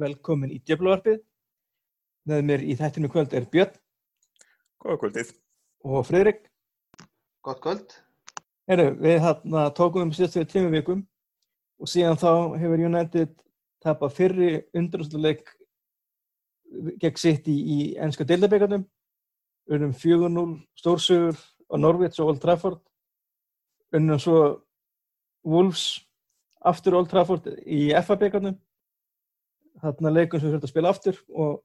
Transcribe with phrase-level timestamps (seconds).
[0.00, 1.20] velkomin í djöflavarpið.
[2.30, 3.76] Með mér í þættinu kvöld er Björn
[4.80, 5.32] Góða kvöldið.
[5.84, 6.46] og Friðrik.
[7.44, 7.92] Gott kvöld.
[8.68, 11.00] Heru, við hérna, tókum um síðast fyrir tveimur vikum
[11.80, 13.32] og síðan þá hefur United
[13.84, 15.48] tapað fyrri undanúrsluleik
[17.00, 18.86] gegn sitt í, í ennska deildabíkarnum.
[19.70, 22.80] Unnum 4-0 stórsugur á Norvits og Old Trafford.
[23.96, 24.40] Unnum svo
[25.44, 26.00] Wolves
[26.60, 28.56] aftur Old Trafford í FA-bíkarnum.
[29.80, 31.60] Þarna leikum sem við höfum að spila aftur og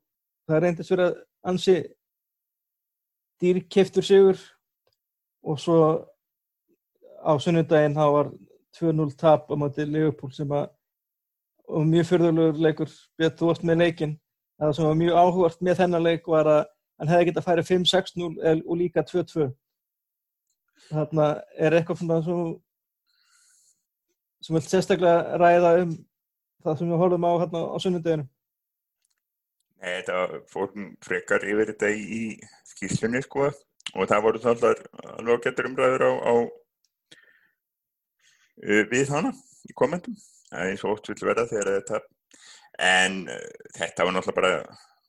[0.48, 1.16] það reyndist verið að
[1.52, 1.78] ansi
[3.42, 4.44] dýrkeftur sigur.
[5.46, 5.80] Og svo
[7.26, 8.32] á sunnudaginn þá var
[8.78, 10.70] 2-0 tap á móti Liverpool sem að
[11.66, 12.92] og mjög fyrðulegur leikur.
[13.18, 14.18] Björn þú varst með leikin
[14.60, 16.62] það sem var mjög áhugart með þennan leik var að
[17.00, 19.48] hann hefði getað að færa 5-6-0 og líka 2-2
[20.90, 22.44] þarna er eitthvað sem
[24.46, 25.96] sem vil sérstaklega ræða um
[26.66, 28.26] það sem við horfum á hérna á sunnudaginu
[29.86, 32.22] Nei, þetta fórum frekar yfir þetta í,
[32.72, 33.52] skýrslunni sko.
[33.94, 34.80] Og það voru þallar
[35.12, 36.34] alveg getur umræður á, á
[38.66, 39.32] uh, við hana
[39.70, 40.16] í kommentum.
[40.50, 41.98] Það er eins og oft vil verða þegar þetta
[42.82, 44.54] en uh, þetta var náttúrulega bara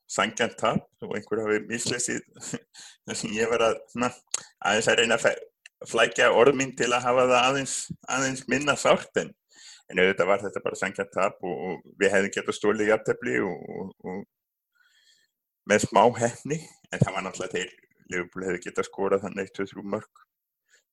[0.06, 2.20] sangjant tap og einhver hafi mislesið
[3.06, 4.12] það sem ég var að na,
[4.60, 5.40] aðeins að reyna að
[5.88, 7.74] flækja orðminn til að hafa það aðeins,
[8.12, 9.32] aðeins minna sárt en,
[9.90, 12.94] en auðvitað var þetta bara sangjant tap og, og við hefðum gett að stólið í
[12.96, 14.24] aftefli og, og, og
[15.70, 17.74] með smá hefni en það var náttúrulega þeir
[18.12, 20.26] Liverpool hefði gett að skora þannig 1-2-3 mörg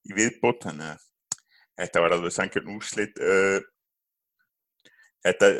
[0.10, 0.64] í viðbót.
[0.66, 1.04] Þannig að
[1.82, 3.60] þetta var alveg sangjörn úrslit uh,
[5.28, 5.52] þetta,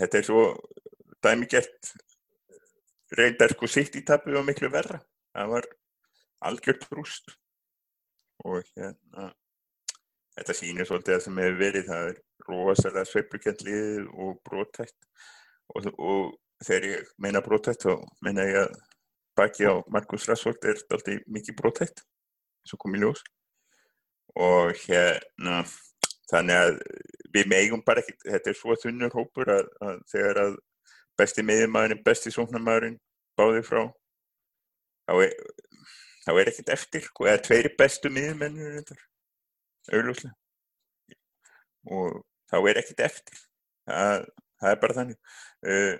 [0.00, 0.42] þetta er svo
[1.22, 1.92] dæmigert
[3.18, 4.98] reyndar sko sitt í tapið var miklu verra.
[5.36, 5.70] Það var
[6.48, 7.36] algjört rúst.
[8.42, 9.30] Og hérna
[10.34, 11.88] þetta sýnir svolítið að sem hefur verið.
[11.90, 14.96] Það er rosalega sveipurkendlið og brótætt
[15.74, 18.74] og, og þegar ég meina brótætt þá meina ég að
[19.38, 23.22] baki á Markus Rassvold er alltaf mikið brótætt eins og kom í ljós.
[24.38, 25.62] Og hérna
[26.30, 26.76] þannig að
[27.34, 30.54] við megum bara ekki þetta er svo þunnur hópur að, að þegar að
[31.20, 32.98] besti miðjumæðurinn, besti sóknarmæðurinn
[33.38, 33.82] báði frá
[35.06, 35.34] þá er,
[36.24, 39.02] þá er ekkert eftir sko, eða tveiri bestu miðjumennir
[39.92, 40.36] auðvuslega
[41.92, 42.22] og
[42.52, 43.42] þá er ekkert eftir
[43.88, 44.26] það,
[44.60, 45.18] það er bara þannig
[45.72, 45.94] uh,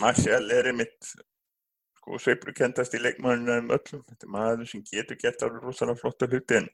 [0.00, 1.12] Marcial er einmitt
[1.96, 6.28] sko sveiprukendast í leikmannina um öllum, þetta er maður sem getur gett alveg rosalega flotta
[6.30, 6.68] hluti en,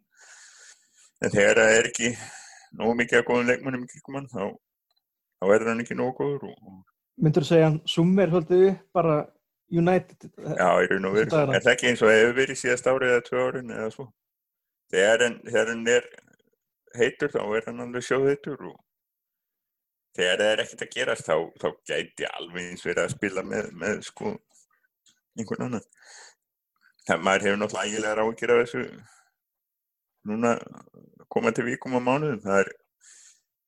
[1.23, 2.15] en þegar það er ekki
[2.81, 4.43] nógu mikið að góða leikmannum í kríkumann þá,
[5.41, 6.83] þá er hann ekki nógu góður og,
[7.23, 9.23] Myndur þú segja hann summer haldið bara
[9.73, 11.33] United Já, ég raun og veru.
[11.33, 14.07] Er það ekki eins og hefur verið síðast árið eða tvö árin eða svo?
[14.93, 15.25] Þegar
[15.69, 16.09] hann er
[16.99, 18.77] heitur þá er hann alveg sjóðheitur og
[20.17, 23.71] þegar það er ekkert að gerast þá, þá gæti alveg eins verið að spila með,
[23.81, 24.35] með sko
[25.39, 25.89] einhvern annan.
[27.07, 28.85] Það maður hefur náttúrulega ægilega ráð að gera þessu
[30.31, 30.53] núna
[31.33, 32.43] komandi vikum á mánuðum.
[32.45, 32.73] Það, er,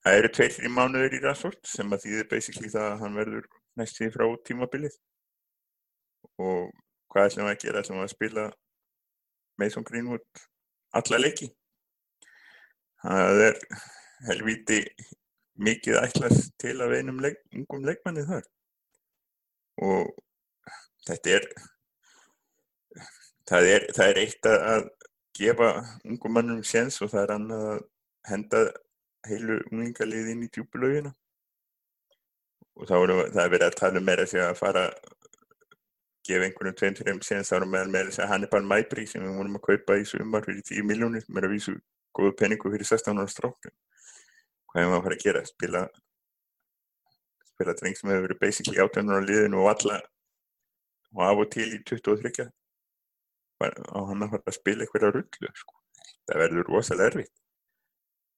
[0.05, 3.51] það eru tveir, þrjum mánuður í rasvort sem að þýðir basically það að hann verður
[3.81, 4.99] næst því frá tímabilið
[6.43, 6.71] og
[7.13, 8.47] hvað ætlum að gera ætlum að spila
[9.61, 10.45] Mason Greenwood
[10.99, 11.51] alla leiki
[13.03, 13.61] það er
[14.29, 14.81] helviti
[15.61, 18.47] mikið ætlast til að veinum leik, ungum leikmanni þar.
[19.85, 20.11] Og
[21.07, 21.49] þetta er
[23.49, 24.87] það er, það er eitt að
[25.35, 25.71] gefa
[26.05, 27.83] ungum mannum séns og það er annað að
[28.31, 28.63] henda
[29.29, 31.13] heilu unglingalið inn í djúbulauðina
[32.75, 34.85] og þá er verið að tala um meira sig að fara
[36.25, 39.07] gefa einhvern tveim til þeim síðan þá erum við með að hann er bara mæbrí
[39.09, 41.75] sem við vorum að kaupa í sumar fyrir 10 miljónir sem er að vísu
[42.17, 43.69] góðu penningu fyrir 16 ára strók
[44.75, 45.45] hvað er maður að fara að gera?
[45.47, 45.85] Spila
[47.55, 50.01] spila dreng sem hefur verið basically 18 ára liðin og alla
[51.15, 52.49] og af og til í 23
[53.65, 55.77] og hann að fara að spila eitthvað á rullu sko.
[56.27, 57.35] það verður rosalega erfitt.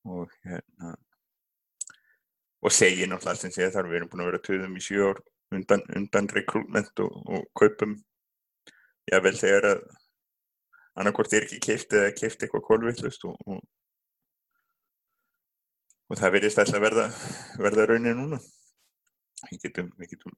[0.06, 0.92] Og hérna
[2.66, 5.22] og segir náttúrulega sem segja þar við erum búin að vera töðum í 7 ár
[5.56, 7.96] undan, undan rekrútment og, og kaupum.
[9.06, 9.82] Já vel þegar að
[10.98, 13.62] annarkort er ekki keift eða keift eitthvað kólvillust og, og,
[16.06, 17.06] og það verðist alltaf verða
[17.60, 18.42] verða raunin núna.
[19.62, 20.34] Getum, getum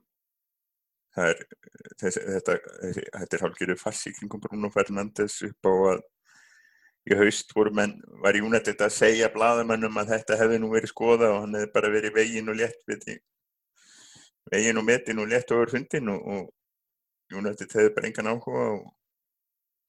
[1.18, 1.40] er
[1.98, 2.54] þessi, þetta,
[2.92, 6.04] þetta er hálfgerðu farsi kringum Bruno Fernandes upp á að
[7.08, 11.32] í haust voru menn, var Júnættið að segja bladamennum að þetta hefði nú verið skoða
[11.32, 13.16] og hann hefði bara verið veginn og létt við því
[14.52, 18.84] veginn og metin og létt over hundin og, og Júnættið hefði bara engan áhuga og,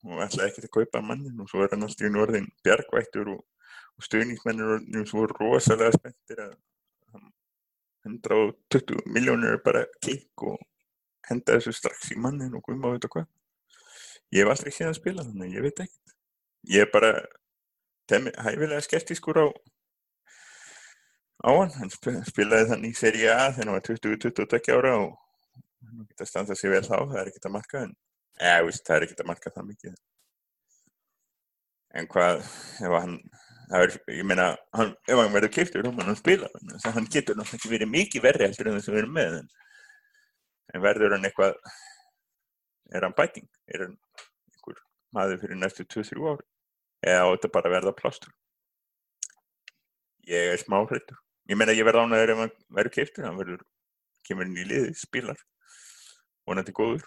[0.08, 3.44] og ætlaði ekkert að kaupa mannin og svo er hann alltaf í norðin bjargvættur og,
[3.98, 6.54] og stöðningsmennir og svo rosalega spenntir að
[7.14, 7.32] hann,
[8.08, 10.60] 120 miljónir er bara klikk og
[11.30, 13.28] henda þessu strax í mannin og guðma og veit hvað.
[14.34, 16.16] Ég hef aldrei séð að spila þannig, ég veit ekkert.
[16.70, 17.14] Ég er bara
[18.46, 19.48] hæfilega skeptískur á
[21.46, 21.92] á hann, hann
[22.28, 25.12] spilaði þannig í seri A þegar hann var 20-22 ára og
[25.88, 27.94] hann geta standað sér vel þá, það er ekkert að marka en,
[28.36, 30.00] eða, það er ekkert að marka það mikið
[32.00, 33.16] en hvað ef hann
[33.78, 37.10] er, ég meina, hann, ef hann verður keiftur þá mann hann spila, þannig að hann
[37.14, 39.50] getur náttúrulega ekki verið mikið verri heldur en þess að við erum með en,
[40.74, 41.56] en verður hann eitthvað
[42.96, 43.48] er hann bæting?
[43.70, 43.96] Er hann
[44.50, 44.84] einhver
[45.16, 46.48] maður fyrir næstu 2-3 ári
[47.14, 48.34] eða á þetta bara verða plástur?
[50.30, 53.64] Ég er smá hrettur ég meina ég verð ánæður ef hann verður keiftur hann verður,
[54.28, 55.40] kemur inn í liði, spilar.
[56.48, 57.06] Vonandi góður.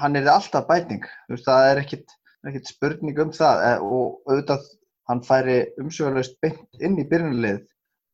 [0.00, 1.04] Hann er alltaf bæting.
[1.32, 2.14] Veist, það er ekkit,
[2.48, 3.64] ekkit spurning um það.
[3.68, 4.66] Eh, og auðvitað
[5.12, 7.62] hann færi umsögulegst beint inn í byrjunlið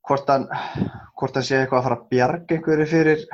[0.08, 0.48] hvort hann
[1.18, 3.24] hvort hann sé eitthvað að fara að bjarga einhverju fyrir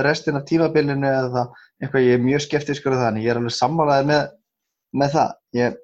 [0.00, 1.46] restin af tímabilinu eða
[1.80, 4.22] eitthvað ég er mjög skeptiskur af það en ég er alveg sammálaðið með,
[5.00, 5.80] með það ég,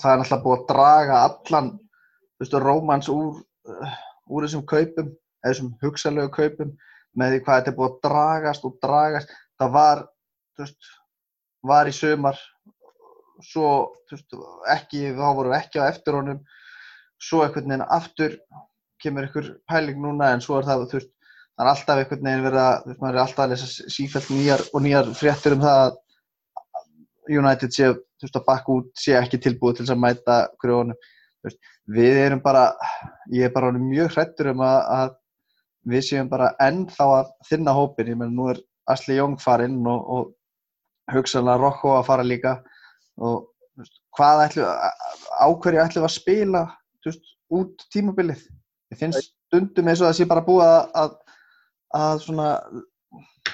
[0.00, 1.70] það er náttúrulega búið að draga allan
[2.42, 3.42] veistu, rómans úr,
[4.26, 5.12] úr þessum kaupum,
[5.42, 6.72] eða þessum hugsalögu kaupum
[7.18, 9.32] með því hvað þetta er búið að dragast og dragast.
[9.60, 10.04] Það var,
[10.56, 10.90] þú veist,
[11.72, 12.40] var í sömar,
[13.46, 13.70] svo,
[14.08, 14.36] þú veist,
[14.76, 16.42] ekki, þá vorum við ekki á eftir honum,
[17.22, 18.38] svo einhvern veginn aftur
[19.02, 21.12] kemur einhver pæling núna en svo er það, þú veist,
[21.52, 24.30] það er alltaf einhvern veginn verið að, þú veist, maður er alltaf að lesa sífælt
[24.32, 25.98] nýjar og nýjar fréttur um það að
[27.32, 30.98] United sé, þú veist, að bakka út, sé ekki tilbúið til að mæta grjónum
[31.90, 32.70] við erum bara
[33.32, 35.14] ég er bara mjög hrettur um að, að
[35.92, 38.60] við séum bara ennþá að þinna hópin, ég menn nú er
[38.90, 42.60] Asli Jóng farinn og, og hugsanlega Rokko að fara líka
[43.20, 43.48] og
[43.78, 44.68] veist, hvað ætlu
[45.46, 46.62] ákverju ætlu að spila
[47.04, 48.46] veist, út tímabilið
[48.92, 51.14] ég finnst stundum eins og það sé bara búið að, að,
[52.00, 52.48] að svona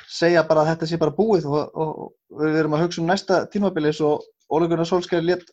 [0.09, 1.95] segja bara að þetta sé bara búið og, og,
[2.33, 5.51] og við erum að hugsa um næsta tímabilið og Óli Gunnar Solskjær létt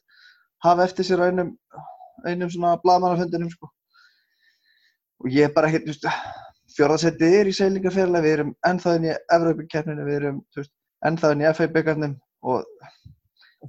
[0.63, 1.56] hafa eftir sér einum
[2.25, 3.69] einum svona bladmannaföndinum sko.
[5.24, 6.07] og ég er bara ekkert
[6.75, 10.40] fjörðarsettið er í seilingarferðilega við erum ennþáðin í Evrópikeppninu við erum
[11.07, 12.16] ennþáðin í FA-byggarnum
[12.52, 12.66] og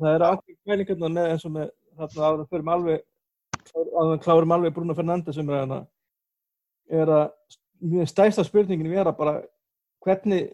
[0.01, 3.05] það eru ákveð kvælingarna með eins og með þarna áður fyrir alveg
[3.97, 5.81] áður klárum alveg Bruno Fernandes umræðana
[7.01, 7.27] er að
[7.83, 9.35] mjög stæsta spurningin við er að bara
[10.05, 10.51] hvernig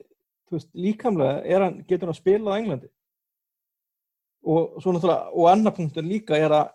[0.52, 2.90] veist, líkamlega hann, getur hann að spila á Englandi?
[4.42, 6.70] Og svo náttúrulega og annar punktur líka er að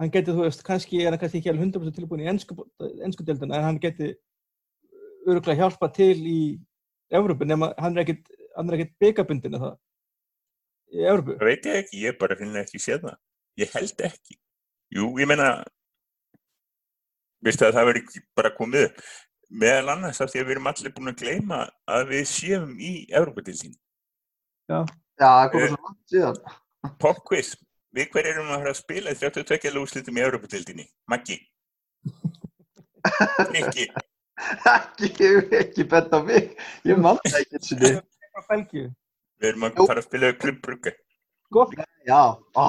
[0.00, 3.68] hann geti, þú veist, kannski er hann kannski ekki alveg 100% tilbúin í ennskudeldina en
[3.70, 4.12] hann geti
[5.26, 6.40] öruglega hjálpa til í
[7.14, 9.78] Európa nema hann er ekkit byggabundin eða það
[10.92, 11.36] í Európu.
[11.40, 13.18] Það veit ég ekki, ég bara finna ekki séð það.
[13.62, 14.38] Ég held ekki.
[14.96, 15.50] Jú, ég menna
[17.44, 19.10] veistu að það verður bara komið
[19.50, 21.60] meðal annars af því að við erum allir búin að gleyma
[21.96, 23.76] að við séum í Európa-dildin.
[24.70, 24.80] Já.
[25.16, 26.40] Já, það komið svo langt síðan.
[27.02, 27.54] Popquiz,
[27.96, 29.70] Við hver erum að fara að spila í 32.
[29.72, 30.84] lúslitum í Európa-tildinni?
[31.08, 31.38] Maggi?
[33.62, 33.86] Ekki?
[34.68, 36.50] Ekki, ekki bett á mig.
[36.84, 38.90] Ég mann það ekki eins og þið.
[39.40, 40.92] Við erum að fara að spila klubbrugga.
[41.52, 41.74] Góð.
[42.06, 42.20] Já,
[42.56, 42.66] ó,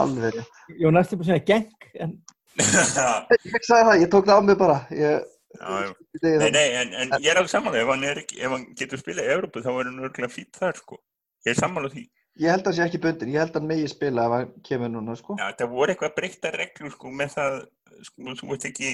[0.00, 0.40] alveg.
[0.78, 2.18] Ég var næstu búin að segja geng, en...
[2.54, 4.76] Ég sagði það, ég tók það á mig bara.
[4.94, 5.30] Ég...
[5.54, 8.98] Já, nei, nei, en, en ég er alveg samanlega, ef hann, er, ef hann getur
[8.98, 10.98] spilað í Európa þá er hann örgulega fít þar, sko.
[11.46, 12.04] Ég er samanlega því.
[12.42, 14.90] Ég held að það sé ekki bundin, ég held að megi spila ef hann kemur
[14.90, 15.36] núna, sko.
[15.38, 17.60] Já, það voru eitthvað breytta reglur, sko, með það,
[18.08, 18.90] sko, þú veist ekki,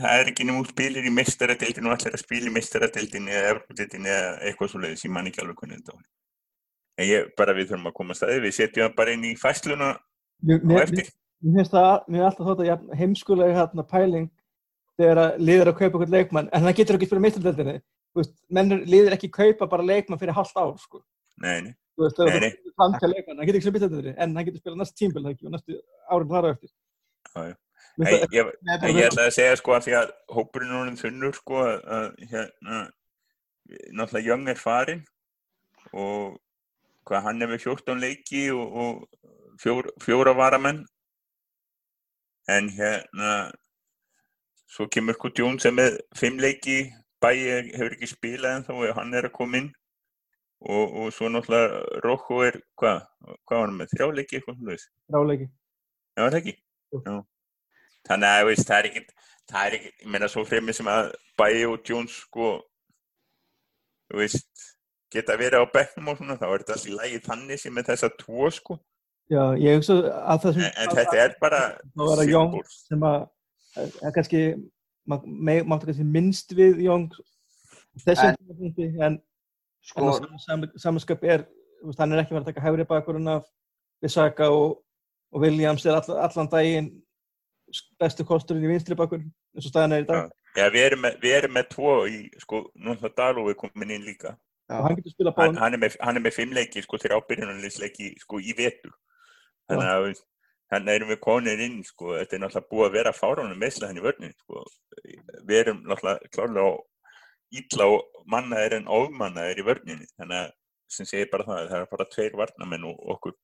[0.00, 4.10] það er ekki nefnum spilir í mestaradeildinu og allir að spila í mestaradeildinu eða efrudeildinu
[4.10, 6.06] eða eitthvað svo leiðis, ég man ekki alveg hvernig þetta var.
[6.94, 9.32] En ég, bara við þurfum að koma að staði, við setjum það bara inn í
[9.38, 11.06] fæsluna og eftir.
[11.44, 14.28] Mér finnst það, mér er alltaf þótt að heimskulega hérna pæling
[14.98, 17.76] þegar að liður að kaupa eitthvað leikmann, en það getur ekki spila mestaradeildinu,
[18.54, 21.02] menn liður ekki kaupa bara leikmann fyrir halvt ár, sko.
[21.42, 21.74] Nei, nei.
[21.94, 24.60] Það getur ekki spilað þetta en hann getur
[28.02, 28.48] Ég, ég,
[28.90, 32.80] ég ætla að segja sko að því að hópurinn honum þunnur sko að hérna
[33.94, 35.04] náttúrulega Young er farin
[35.92, 36.40] og
[37.06, 40.82] hvað hann hefur 14 leiki og, og fjór, fjóra varamenn
[42.50, 43.30] en hérna
[44.66, 46.78] svo kemur sko Jón sem með 5 leiki
[47.22, 47.38] bæi
[47.76, 49.70] hefur ekki spilað en þá og hann er að koma inn
[50.64, 53.04] og, og svo náttúrulega Rokko er, hvað,
[53.44, 54.84] hvað var hann með, þrjáleiki eitthvað?
[55.12, 55.48] Þrjáleiki.
[56.14, 56.54] Já, það er ekki.
[56.94, 57.16] Já.
[58.08, 59.12] Þannig að veist, það er ekkert,
[59.50, 62.50] það er ekkert, ég meina svo fremið sem að Bæi og Jones sko,
[64.10, 64.66] þú veist,
[65.14, 68.06] geta verið á bekknum og svona, þá er þetta allir lægið þannig sem er þess
[68.08, 68.78] að tvo sko.
[69.32, 70.64] Já, ég hugsa að það sem...
[70.66, 71.60] En, en þetta er bara
[72.20, 72.74] symbols.
[72.90, 73.20] sem að,
[73.80, 74.42] að kannski
[75.08, 77.08] máttu kannski minnst við Young
[78.02, 79.18] þessum tímapunkti en
[79.84, 80.12] sko,
[80.80, 81.46] samanskap er
[81.98, 83.48] hann er ekki verið að taka hægri bakurinn af
[84.02, 84.78] Bissaka og,
[85.32, 86.90] og Williams er all, allan daginn
[88.00, 90.32] bestu kosturinn í vinstri bakurinn eins og staðan er í dag.
[90.54, 94.36] Já, við erum með, við erum með tvo í, sko, náttúrulega Dalói komin inn líka.
[94.72, 97.20] Og hann getur spila hann, báðum hann er með, hann er með fimmleiki sko þegar
[97.20, 98.94] ábyrjunarleiki sko í vetur.
[99.68, 100.22] Þannig að
[100.72, 104.00] þannig erum við konir inn sko þetta er náttúrulega búið að vera fáránum meðsla henni
[104.00, 104.64] í vörninni sko.
[105.44, 106.76] Við erum náttúrulega klárlega
[107.54, 110.08] ítla og mannaðir en ofmannaðir í vörninni.
[110.16, 110.54] Þannig að
[110.94, 113.36] sem segir bara það að það er bara tveir varnamenn og okkur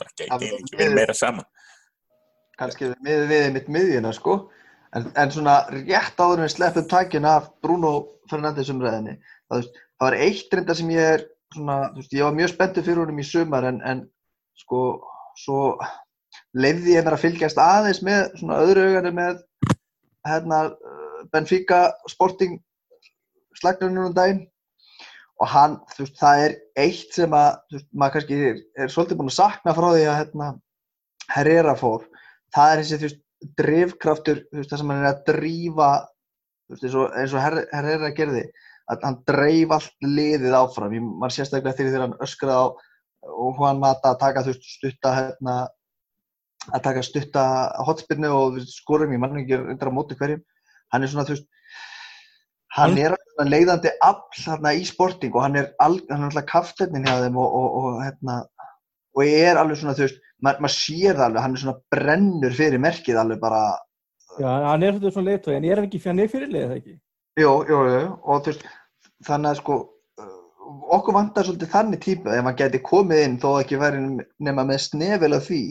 [0.00, 1.46] bara Það gæti ekki verið meira saman
[2.60, 4.38] kannski við við mitt miðjuna sko.
[4.94, 7.94] En, en svona rétt áður við sleppum takjun af Bruno
[8.30, 9.16] Fernandes umræðinni
[9.50, 9.66] það,
[9.98, 13.20] það var eitt reynda sem ég er svona, veist, ég var mjög spenntið fyrir honum
[13.20, 14.04] í sumar en, en
[14.58, 14.84] sko
[15.38, 15.60] svo
[16.54, 19.42] leiði ég mér að fylgjast aðeins með svona öðru augarnir með
[20.28, 20.60] hérna
[21.32, 22.60] Benfica Sporting
[23.58, 24.44] slagnunum um daginn.
[25.42, 28.92] Og hann, þú veist, það er eitt sem að, þú veist, maður kannski er, er
[28.92, 30.50] svolítið búin að sakna frá því að hérna
[31.34, 32.04] Herrera fór,
[32.54, 33.20] það er þessi, þú veist,
[33.60, 35.90] drifkraftur, þú veist, það sem hann er að drífa,
[36.64, 38.44] þú veist, eins og, eins og Her- Herrera gerði,
[38.92, 42.66] að hann dreif allt liðið áfram, ég, maður sérstaklega þegar þegar hann öskraði á
[43.24, 45.56] og hann mata að taka, þú veist, stutta, hérna,
[46.72, 47.44] að taka stutta
[47.86, 50.42] hotspinnu og skorum, ég mann ekki undir á móti hverjum,
[50.92, 51.48] hann er svona, þú veist,
[52.76, 57.20] hann er svona leiðandi afl þarna í sporting og hann er, er alltaf kaftetnin hjá
[57.24, 58.40] þeim og, og, og, hérna,
[59.14, 61.80] og ég er alveg svona, þú veist, maður mað sér það alveg, hann er svona
[61.94, 63.64] brennur fyrir merkið alveg bara,
[64.34, 66.94] Já, hann er svona leiðtói en ég er ekki fyrir hann er fyrirlið það ekki?
[67.38, 68.64] Jú, jú, jú, og þú veist,
[69.28, 69.76] þannig að sko,
[70.96, 74.82] okkur vantar svolítið þannig típu, ef maður gæti komið inn þó ekki verið nema með
[74.88, 75.62] snefil af því,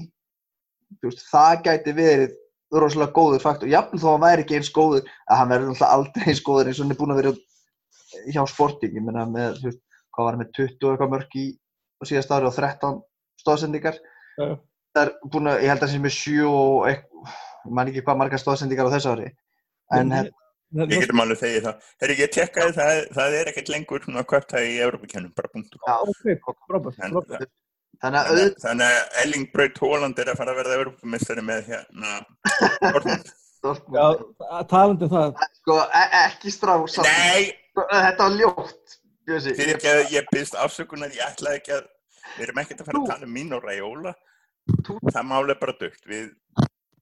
[1.03, 2.38] veist, það gæti verið
[2.73, 5.97] rosalega góður faktor, jafnvel þó að hann væri ekki eins góður, að hann verður náttúrulega
[5.97, 7.33] aldrei eins góður eins og hann er búin að vera
[8.33, 9.81] hjá sporting, ég meina með, þú veist,
[10.13, 11.45] hvað var hann með 20 og eitthvað mörg í
[12.00, 13.01] á síðast ári og 13
[13.43, 13.97] stóðsendingar,
[14.39, 14.45] Já.
[14.95, 17.91] það er búin að, ég held að það sé með 7 og eitthvað, ég man
[17.91, 19.29] ekki hvað margar stóðsendingar á þessu ári,
[20.00, 20.39] en Nei, hérna,
[20.73, 21.89] Við getum alveg þegið það.
[22.01, 25.77] Herri, ég tekkaði það, það er ekkert lengur svona kvöptæði í Európa-kennum, bara punktu.
[25.77, 26.23] já, Ok,
[26.65, 27.51] frábært, frábært.
[28.01, 32.15] þannig að Þannig, að Elling Braut Hóland er að fara að verða Európa-mestari með hérna
[32.81, 33.29] Dortmund.
[33.63, 38.97] Dortmund, Já, talandi um það sko, e ekki strás, Nei, þetta var ljótt,
[39.29, 41.85] fyrir ég, ekki að ég byrst afsökunar, ég ætlaði ekki að,
[42.38, 44.13] við erum ekkert að fara að tala um mín og.
[44.88, 46.06] Þú- Það máli er bara dögt.
[46.08, 46.30] Við,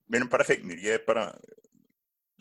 [0.09, 0.79] við erum bara feignir.
[0.81, 1.27] Ég er bara,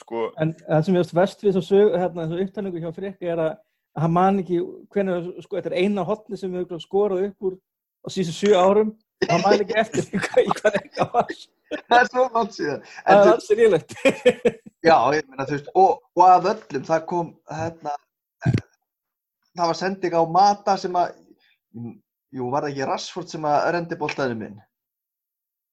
[0.01, 3.43] sko, En það sem ég veist vest við þessu hérna, þessu upptalningu hjá Frikki er
[3.45, 3.51] að
[3.91, 4.61] að hann man ekki
[4.95, 8.53] hvernig, sko, þetta er eina hotni sem við höfum skorað upp úr á síðustu sjö
[8.55, 11.33] árum og hann man ekki eftir því hvað, í hvað ekki var.
[11.91, 13.97] það er svo langt síðan, en Það er alls ríðlegt.
[14.89, 17.97] Já, ég meina, þú veist, og, og af öllum, það kom, hérna,
[18.47, 21.19] það var sending á Mata sem að,
[22.37, 24.59] jú, var það ekki Rashford sem að rendi boltaðinu minn?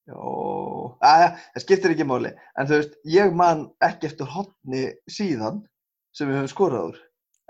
[0.08, 0.22] Jó,
[1.04, 5.60] aðja, það skiptir ekki máli, en þú veist, ég man ekki eftir hotni síðan
[6.16, 7.02] sem við höfum skorað úr.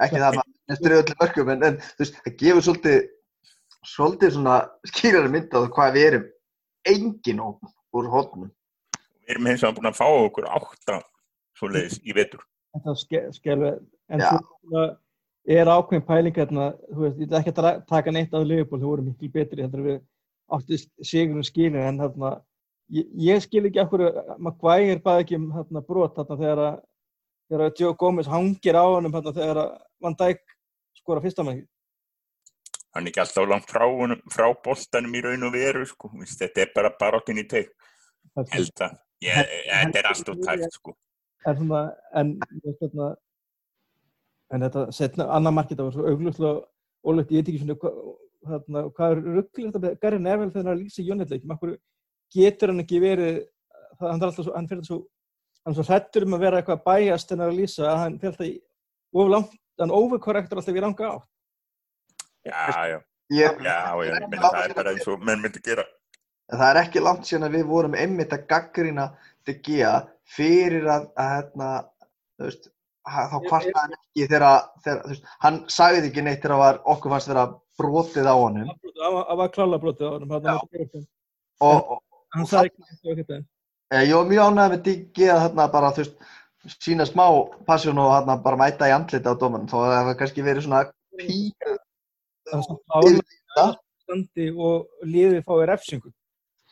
[0.03, 2.99] Ekki það maður eftir öllum mörgum, en, en þú veist, það gefur svolítið,
[3.93, 4.57] svolítið svona
[4.91, 6.27] skýrari mynd á það hvað við erum
[6.93, 8.50] engin hóp úr hotnum.
[9.23, 11.00] við erum hins vegar búin að fá okkur átta
[11.59, 12.43] svoleiðis í vetur.
[12.75, 13.79] Þetta er ske, skelvið.
[14.09, 14.29] En Já.
[14.35, 14.85] svo
[15.49, 18.90] er ákveðin pæling hérna, þú veist, ég ætla ekki að taka neitt af Liverpool, þau
[18.90, 19.99] voru miklu betri þetta við
[20.52, 22.35] áttu sigurum skilin en hérna,
[22.93, 26.78] ég, ég skil ekki af hverju Maguire baði ekki um hérna, brot hérna þegar að
[27.49, 29.75] þegar að Joe Gomez hangir á honum hérna þegar að
[30.05, 30.43] Van Dijk
[31.00, 31.64] skora fyrsta mæki.
[32.95, 33.85] Hann er ekki alltaf langt frá,
[34.33, 36.11] frá boltanum í raun og veru, sko.
[36.25, 37.73] Þetta er bara baráttin í teik.
[38.52, 40.95] Held að, þetta er alltaf tæft, sko.
[41.49, 41.73] En
[42.19, 42.33] en
[42.64, 43.11] hérna
[44.55, 46.55] en þetta setna annar markið það var svo auglustlega
[47.09, 48.00] ólegt, ég veit ekki svona hvað
[48.49, 51.75] hérna, hvað er rugglið þetta með Gary Neville þegar hann er að lýsa Jónetleikum, akkur
[52.35, 53.38] getur hann ekki verið
[53.99, 54.99] það, hann er alltaf svo, hann fyrir svo
[55.64, 58.33] hann er svo hrættur um að vera eitthvað bæjast en að lýsa að hann fyrir
[58.33, 58.55] alltaf í
[59.19, 61.28] of langt, hann overkorrektur alltaf í ranga átt
[62.49, 63.76] Já, já, Ég, já,
[64.09, 65.85] ég meina það er bara eins og menn myndi gera.
[66.49, 69.11] það er ekki langt síðan að við vorum einmitt að gaggrina
[69.64, 69.93] Gea
[70.28, 71.69] fyrir að, að hérna,
[72.37, 72.67] þú veist,
[73.09, 77.31] þá kvartaði hann ekki þegar, þegar veist, hann sagði ekki neitt þegar var, okkur fannst
[77.33, 77.47] vera
[77.79, 78.73] brotið á honum.
[78.99, 82.03] Það var klála brotið á honum og, og
[82.37, 82.81] hann sagði ekki
[83.17, 86.31] neitt eh, ég var mjög ánægð með De Gea þarna bara, þú veist,
[86.83, 87.25] sína smá
[87.69, 90.67] passjón og þarna bara mæta í andlita á dómanum, þó að það hefði kannski verið
[90.67, 90.85] svona
[92.49, 93.69] fárlega
[94.09, 96.12] standi og liðið fái refsingu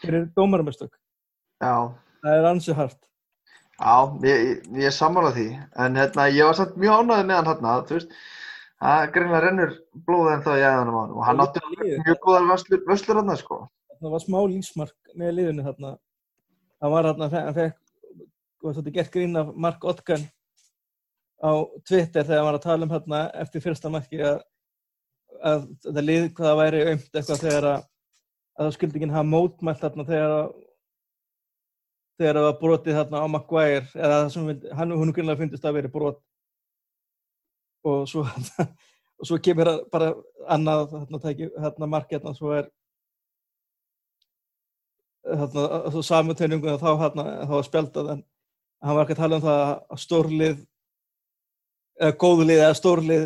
[0.01, 0.93] fyrir dómarumestök
[1.61, 3.01] Já, það er ansið hart
[3.77, 5.47] Já, ég, ég, ég sammálað því,
[5.85, 8.15] en hérna, ég var samt mjög ánæðið með hann hérna, þú veist,
[8.81, 9.75] það greinlega rennur
[10.09, 13.35] blóðið en það í æðanum á hann og hann átti mjög góðar vöslur, vöslur hann,
[13.37, 13.59] sko.
[14.01, 15.93] Það var smá lífsmark með liðinu þarna.
[16.81, 17.77] Það var þarna, hann fekk,
[18.63, 20.25] hvað þetta gert grín af Mark Otkan
[21.45, 21.53] á
[21.85, 24.39] Twitter þegar hann var að tala um hérna eftir fyrsta marki að,
[25.45, 27.89] að þetta lið hvaða væri aumt eitthvað þegar að,
[28.57, 30.55] að það skildi ekki hafa mótmælt þarna þegar að
[32.17, 35.67] þegar það var brotið þarna á Maguire eða það sem hann og hún grunnlega fundist
[35.69, 36.21] að veri brot.
[37.87, 38.25] Og svo
[39.17, 40.13] og svo kemur bara
[40.53, 42.71] annað þarna, tæki, þarna markið þarna svo er
[45.27, 48.25] þarna svo samu tönningu þá þarna þá var spjaldað en
[48.85, 50.59] hann var ekki að tala um það að stórlið
[51.97, 53.25] eða góðlið eða stórlið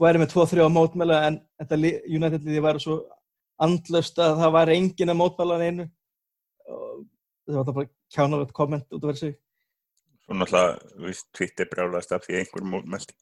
[0.00, 1.80] væri með 2-3 á mótmæla en þetta
[2.18, 3.00] United liði væri svo
[3.60, 5.88] andlust að það væri engin að mótmæla einu
[7.48, 9.32] það var bara kjánalegt komment út af þessu
[10.20, 13.14] Svo náttúrulega, þú veist, Twitter brálast af því einhver mótmælti,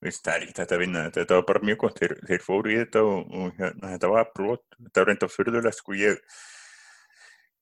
[0.00, 2.70] það er ekkert þetta að vinna þetta, þetta var bara mjög gott, þeir, þeir fóru
[2.70, 4.62] í þetta og, og hérna, þetta var brot.
[4.78, 6.38] Þetta var reynda fyrðulegt, sko, ég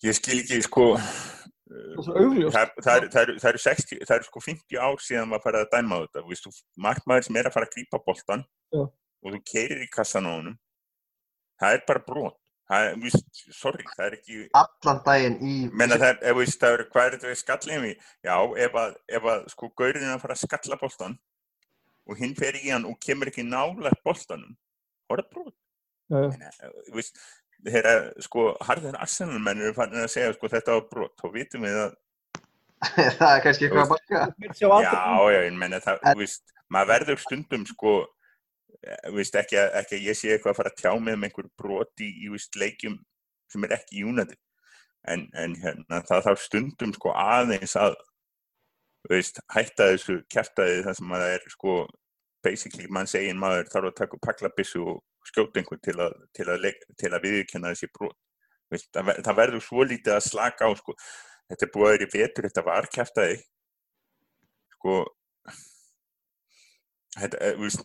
[0.03, 0.87] ég skil ekki, sko
[2.03, 3.15] það,
[3.49, 6.63] eru 60, það eru sko 50 ár síðan maður farið að dæma þetta, þú veist,
[6.87, 8.83] markmaður sem er að fara að grípa boltan Já.
[8.83, 10.59] og þú keirir í kassan á honum
[11.63, 12.39] það er bara brot
[12.71, 14.39] Það er, víst, sorry, það er ekki...
[14.57, 15.55] Allan daginn í...
[15.77, 18.07] Menna það er, ef það er, hvað er þetta við skallið við?
[18.25, 21.19] Já, ef að, ef að, sko, gaurinn er að fara að skalla boltan
[22.09, 23.45] og hinn fer í hann og kemur ekki
[25.13, 25.57] þá er það brot.
[26.13, 27.21] Þú veist,
[27.67, 31.79] þeirra, sko, harðir arsenalmennir er farin að segja, sko, þetta var brot, þá vitum við
[31.83, 31.99] að...
[33.19, 34.25] það er kannski eitthvað að baka.
[34.59, 34.95] Já,
[35.35, 37.95] já, ég menna það, þú veist, maður verður stundum, sko,
[39.15, 41.49] Veist, ekki, að, ekki að ég sé eitthvað að fara að tjá með um einhver
[41.61, 42.97] broti í veist, leikjum
[43.53, 44.39] sem er ekki júnandi
[45.11, 47.97] en, en hérna, það þarf stundum sko, aðeins að
[49.11, 51.77] veist, hætta þessu kæftæði þar sem að það er sko,
[52.43, 56.69] basically mann segin maður þarf að taka paklabissu og skjóta einhvern til að, til að,
[56.99, 58.19] til að viðkjanna þessi brot.
[58.73, 60.95] Það, það verður svo lítið að slaka á sko.
[61.51, 63.35] þetta er búið að vera í vetur þetta var kæftæði
[64.73, 64.95] sko
[67.19, 67.85] þetta, veist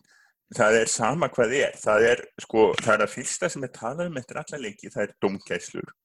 [0.56, 1.78] það er sama hvað er.
[1.82, 5.08] Það er sko, það er að fyrsta sem er talað um eftir alla leiki, það
[5.08, 5.96] er domgæslur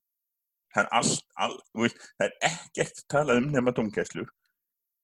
[0.73, 4.31] það er allt, all, veist, það er ekkert talað um nema domgæslur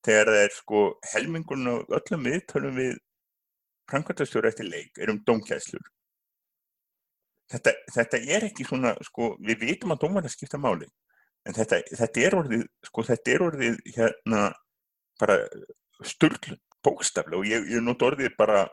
[0.06, 2.94] þegar það er sko helmingun og öllum við tölum við
[3.90, 5.84] framkvæmtastjóru eftir leik er um domgæslur
[7.52, 10.88] þetta, þetta er ekki svona sko, við vitum að dómarna skipta máli
[11.48, 14.42] en þetta, þetta er orðið sko, þetta er orðið hérna
[15.20, 15.38] bara
[16.06, 18.64] sturglun, bókstaflega og ég, ég nót orðið bara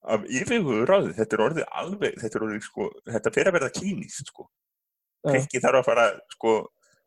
[0.00, 3.72] af yfirhugur ráði, þetta er orðið alveg, þetta er orðið sko, þetta fyrir að verða
[3.76, 4.46] klínist sko,
[5.34, 6.54] ekki þarf að fara sko,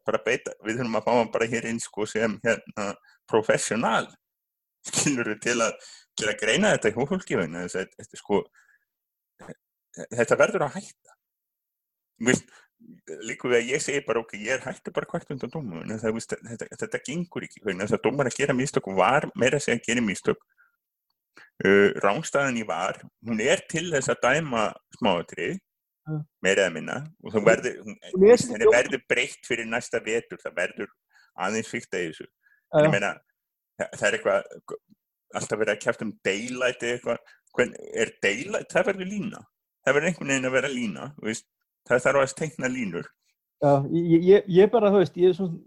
[0.05, 2.89] bara beita, við þurfum að fá hann bara hér inn sko sem hérna
[3.29, 4.05] professional,
[4.85, 8.43] skilur við til að, til að greina þetta í hófólkifinu, þetta sko,
[10.03, 11.17] þetta verður að hætta,
[12.29, 12.43] við,
[13.25, 16.43] líka við að ég segi bara ok, ég er hættu bara hvert undan dómur, þetta,
[16.51, 19.87] þetta, þetta gengur ekki, þess að dómar að gera místök var meira að segja að
[19.87, 20.45] gera místök,
[21.63, 24.65] Uh, rángstæðan í var, hún er til þess að dæma
[24.97, 25.53] smáatrið
[26.11, 26.19] uh.
[26.43, 30.91] meira eða minna og það verður, verður breytt fyrir næsta vetur, það verður
[31.45, 32.89] aðeins fyrkt að þessu uh.
[32.91, 33.13] meina,
[33.79, 34.77] það er eitthvað
[35.39, 39.43] alltaf verið að kæft um daylight eitthvað, Hvern, er daylight það verður lína,
[39.85, 41.47] það verður einhvern veginn að vera lína, veist?
[41.87, 43.11] það þarf að steikna línur
[43.63, 45.59] Já, ég, ég, ég bara, þú veist, ég er,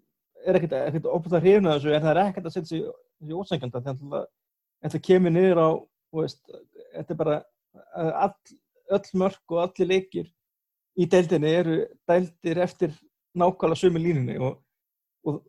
[0.44, 4.34] er ekkert að hrifna þessu en það er ekkert að setja sig ósækjanda þannig að
[4.86, 5.68] þetta kemur niður á
[6.16, 6.40] veist,
[6.94, 7.36] þetta er bara
[7.94, 8.34] all,
[8.96, 10.32] öll mörg og allir leikir
[10.96, 11.76] í deildinni eru
[12.08, 12.94] deildir eftir
[13.36, 14.60] nákvæmlega sömu línunni og,
[15.28, 15.42] og,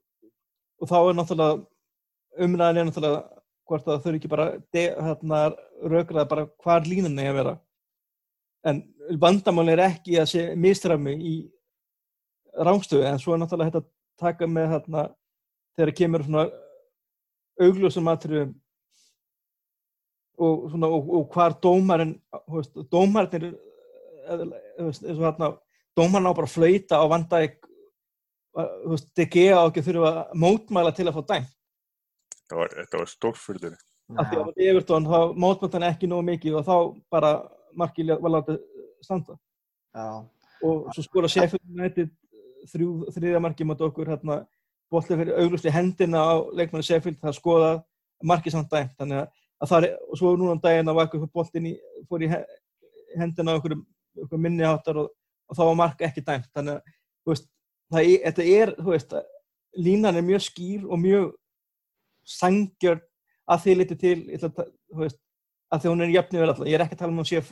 [0.82, 3.21] og þá er náttúrulega umræðin er náttúrulega
[3.67, 5.39] hvort það þurfi ekki bara hérna,
[5.84, 7.54] raugraða bara hvar línunni er að vera.
[8.67, 8.82] En
[9.21, 11.34] vandamáli er ekki að sé mistrami í
[12.58, 13.91] rángstöðu en svo er náttúrulega þetta
[14.23, 15.04] taka með hérna,
[15.78, 16.45] þegar kemur svona
[17.62, 18.56] augljósum aðtriðum
[20.38, 22.15] og, svona, og, og hvar dómarinn
[22.93, 23.56] dómarinn
[25.97, 27.60] dómarinn á bara að flauta á vandæk
[29.17, 31.45] DG á ekki að þurfa að mótmæla til að fá dæm
[32.47, 33.12] Þetta var, var
[34.15, 36.76] af því að Evertón þá mótmæltan ekki nógu mikið og þá
[37.12, 37.32] bara
[37.78, 38.62] markið var látið
[39.04, 39.36] standa.
[39.95, 40.23] Já.
[40.63, 42.13] og svo skora Sheffield
[42.67, 44.39] þriðja markið mot okkur hérna,
[44.91, 47.71] bóttið fyrir auglustið hendina á leikmannu Sheffield það skoða
[48.23, 51.08] markið samt dæm þannig að að það er, og svo núna um daginn að var
[51.08, 51.74] eitthvað boltin í,
[52.10, 52.30] fór í
[53.17, 55.12] hendina á einhverjum minniháttar og,
[55.50, 56.50] og þá var mark ekki dæmt.
[56.56, 57.50] Þannig að, þú veist,
[57.93, 59.15] það er, þetta er þú veist,
[59.88, 61.30] línan er mjög skýr og mjög
[62.38, 63.04] sangjörn
[63.48, 65.22] að því liti til ætla þú veist,
[65.72, 67.43] að því hún er jöfni vel alltaf, ég er ekki að tala um hún sé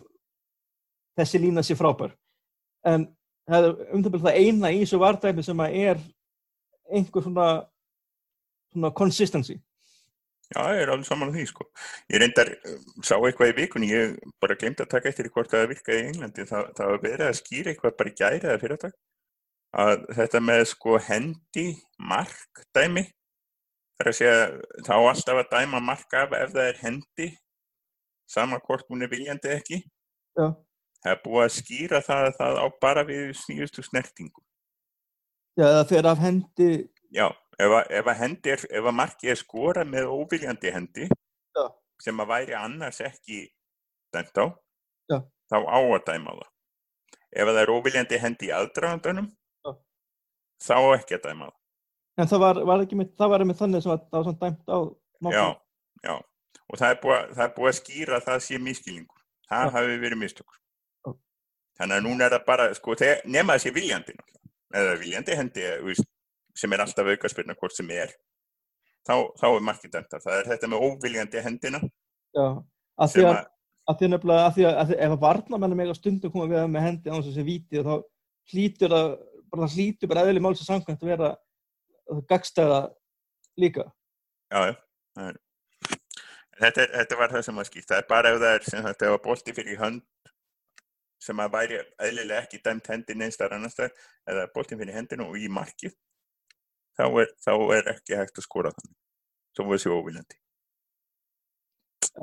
[1.15, 2.15] þessi lína sé frábær.
[2.85, 3.07] En
[3.47, 6.03] það er um bil það eina í þessu vardæmi sem að er
[6.91, 7.47] einhver svona
[8.75, 9.59] svona consistency
[10.53, 11.65] Já, ég er alveg saman á því, sko.
[12.13, 14.11] Ég reyndar, um, sá eitthvað í vikunni, ég
[14.43, 17.39] bara glemt að taka eftir hvort það virkaði í Englandi, það, það var verið að
[17.39, 18.91] skýra eitthvað bara í gæri eða fyrir þetta,
[19.85, 21.65] að þetta með sko hendi
[22.11, 23.05] mark dæmi,
[23.95, 24.37] það er að segja,
[24.85, 27.29] þá alltaf að dæma mark af ef það er hendi,
[28.29, 29.81] sama hvort hún er viljandi ekki,
[30.37, 30.51] Já.
[31.01, 34.45] það er búið að skýra það að það á bara við sníðustu snertingu.
[35.55, 36.69] Já, það fer af hendi
[37.15, 37.29] Já,
[37.59, 41.07] ef að, ef að hendi er, ef að markið er skorað með óviljandi hendi,
[41.55, 41.63] Já.
[42.01, 43.39] sem að væri annars ekki
[44.13, 44.45] dæmt á,
[45.11, 45.19] Já.
[45.51, 46.49] þá á að dæma það.
[47.35, 49.29] Ef að það er óviljandi hendi í aðdragandunum,
[49.65, 49.71] Já.
[50.67, 51.59] þá ekki að dæma það.
[52.17, 54.41] en það var, var ekki með, það var með þannig sem að það var svona
[54.43, 55.55] dæmt á Já, nákvæmlega.
[56.05, 56.15] já.
[56.65, 59.21] Og það er búið, að- það er búið að skýra að það sé miskilningur.
[59.49, 59.71] Það Já.
[59.75, 60.57] hafi verið mistökur.
[61.05, 61.11] Já.
[61.77, 64.49] Þannig að núna er það bara, sko, nema sé viljandi náttúrulega.
[64.75, 65.61] Eða viljandi hendi,
[66.55, 68.13] sem er alltaf aukaspyrna hvort sem er.
[69.05, 70.07] Þá, þá er markið af.
[70.23, 71.79] Það er þetta með óviljandi hendina
[72.35, 72.45] Já,
[72.99, 73.37] að því að,
[73.85, 76.65] að, því nefnilega, að því að, að því, ef að varnamennum eiga stundum koma við
[76.73, 77.93] með hendi á þess að sé víti þá
[78.53, 79.11] hlýtur að,
[79.51, 81.29] bara það hlýtur bara eðli máls að samkvæmt að vera
[82.31, 82.79] gagstæða
[83.61, 83.85] líka.
[84.51, 84.75] já, já.
[85.15, 85.41] það er-
[86.55, 87.87] Þetta, er, þetta var það sem var skýrt.
[87.89, 90.29] Það er bara ef það er sem þetta var bolti fyrir hönd
[91.25, 93.91] sem að væri eðlilega ekki dæmt hendin einstar annars þar
[94.31, 95.95] eða boltin fyrir hendinu og í markið
[96.97, 98.95] þá er, þá er ekki hægt að skora þannig.
[99.55, 100.39] Svo var þessi óviljandi.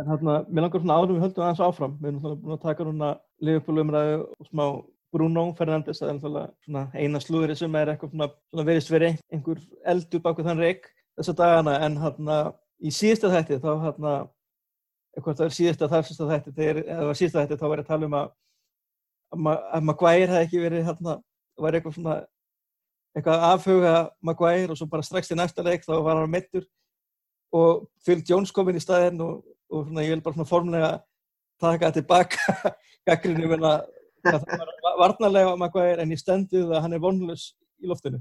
[0.01, 1.95] En hérna, mér langar svona árum við höldum aðeins áfram.
[2.01, 3.13] Við erum búin að taka núna
[3.45, 4.65] Liverpool-umræðu og smá
[5.13, 9.11] Bruno Fernandes, það er náttúrulega svona eina slúðri sem er eitthvað svona, svona verið sveri
[9.29, 9.59] einhver
[9.93, 10.87] eldur bak við þann reik
[11.21, 12.37] þessa dagana en hérna
[12.81, 14.13] í síðasta þætti þá hérna
[15.13, 17.85] eitthvað það er síðasta þar síðasta þætti þegar eða var síðasta þætti þá var ég
[17.85, 21.19] að tala um að að, Ma- að Maguire hefði ekki verið hérna
[21.67, 22.17] var eitthvað svona
[23.17, 23.95] eitthvað að afhuga
[24.25, 26.65] Maguire og svo bara strax í næsta leik þá var hann meittur
[27.53, 30.93] og Phil Jones kom inn í staðinn og, og svona, ég vil bara svona formlega
[31.61, 32.55] taka tilbaka
[33.09, 33.75] gaggrinu menna
[34.25, 37.49] það var varnarlega Maguire en ég stenduð að hann er vonlus
[37.83, 38.21] í loftinu.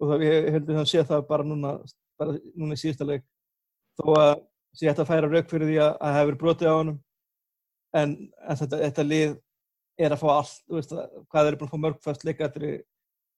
[0.00, 1.72] Og það ég heldur að hann sé það bara núna
[2.18, 3.24] bara núna í síðasta leik.
[4.00, 4.30] Þó að
[4.72, 6.98] sé þetta að færa rauk fyrir því að að það hefur brotið á honum
[8.00, 8.14] en,
[8.48, 9.34] en þetta, þetta lið
[10.00, 12.70] er að fá allt, veist, að- hvað eru búin að fá mörg fast leikatri,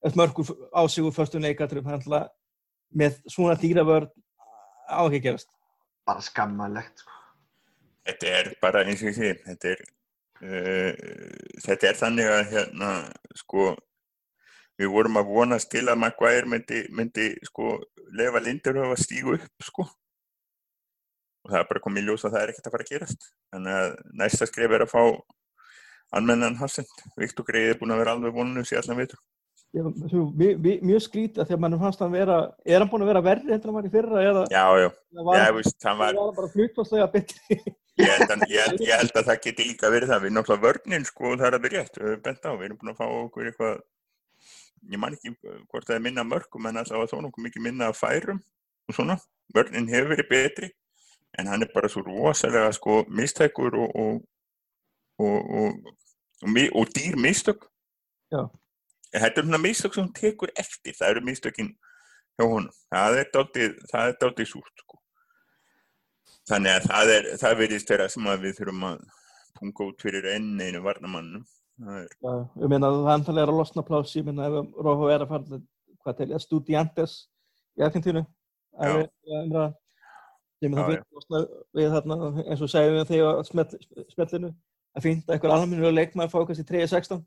[0.04, 0.40] eftir mörg
[0.76, 2.28] ásigur föstum leikatri, þannig að
[2.94, 4.10] með svona dýravörn
[4.86, 5.50] á ekki að gerast.
[6.04, 7.10] bara skammalegt sko.
[8.04, 9.82] Þetta er bara eins og ég sé, þetta er,
[10.44, 12.90] uh, þetta er þannig að hérna,
[13.40, 13.70] sko,
[14.76, 17.78] við vorum að vonast til að Maguire myndi, myndi sko,
[18.12, 19.86] lefa Linderhof að stígu upp, sko.
[21.44, 23.26] Og það er bara komið í ljós að það er ekkert að fara að gerast.
[23.52, 25.02] Þannig að næsta skref er að fá
[26.16, 26.92] anmennan Hassend.
[27.20, 29.20] Viktor Greið er búin að vera alveg vonunum sér allan vitur.
[29.74, 32.34] Ég, svo, mjög, mjög- skrítið að mann fannst hann vera,
[32.64, 34.88] er hann búin að vera verri heldur en hann var í fyrra eða Já, já,
[35.10, 37.56] eða var, já, veist, hann var, var bara hlutvarslega betri?
[37.98, 40.22] ég held, að, ég, held, ég held að það geti líka verið það.
[40.26, 41.98] Við náttúrulega vörnin, sko, það er að byrja rétt.
[41.98, 43.76] Við höfum bent á, við erum búin að fá okkur eitthvað,
[44.94, 48.40] ég man ekki hvort það er minna mörgum, en alltaf þó nokkuð mikið minna færum
[48.88, 49.18] og svona.
[49.54, 50.70] Vörnin hefur verið betri,
[51.38, 54.20] en hann er bara svo rosalega, sko, mistækur og, og,
[55.18, 55.94] og, og,
[56.78, 57.66] og dýr mistök.
[58.30, 58.46] Já.
[59.14, 61.74] En Þetta er svona mistök sem hún tekur eftir, það eru mistökin
[62.34, 62.70] hjá honum.
[62.90, 64.98] Það er það dálítið súrt, sko.
[66.50, 69.04] Þannig að það, er, það verðist vera sem að við þurfum að
[69.54, 71.44] punga út fyrir enn einu varnamannum.
[71.84, 74.82] Það er, Já, ég meina að það antalega er að losna pláss, ég meina ef
[74.86, 75.62] Róhó er að fara til,
[76.02, 77.16] hvað til, Studiantes
[77.78, 78.24] í Argentínu,
[78.78, 79.64] að umræða,
[80.62, 81.42] sem Já, það fyrir losna
[81.78, 83.66] við þarna, eins og segjum við þegar smell,
[84.14, 84.52] smellinu,
[84.94, 87.24] að fínt að einhver almennilega leikmaður fá kannski 3-16,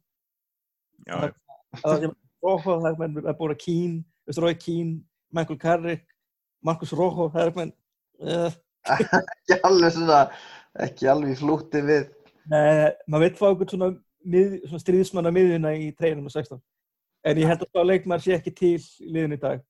[1.08, 1.36] já, að
[1.82, 4.00] það sem Róhó, það er menn að búra Kín,
[4.38, 4.92] Rói Kín,
[5.34, 6.06] Michael Carrick,
[6.64, 7.74] Marcus Róhó, það er menn,
[8.22, 8.60] uh,
[8.98, 10.22] ekki alveg svona
[10.86, 12.06] ekki alveg í flútti við
[12.48, 13.90] Nei, maður veit fá okkur svona,
[14.24, 16.62] mið, svona stríðismanna miðjuna í treinum og 16.
[17.28, 19.66] En ég held að það leikmaður sé ekki til í liðinu í dag.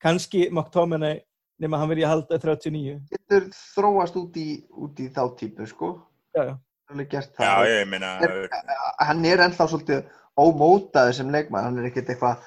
[0.00, 1.18] Kanski McTominay
[1.60, 2.94] nema hann verið að halda 39.
[3.10, 5.90] getur þróast út í, út í þá típu sko
[6.36, 6.54] Já, já.
[6.94, 8.48] já, meina, er,
[9.02, 10.06] hann er ennþá svolítið
[10.38, 12.44] ómótaður sem leikmann, hann er ekkert eitthvað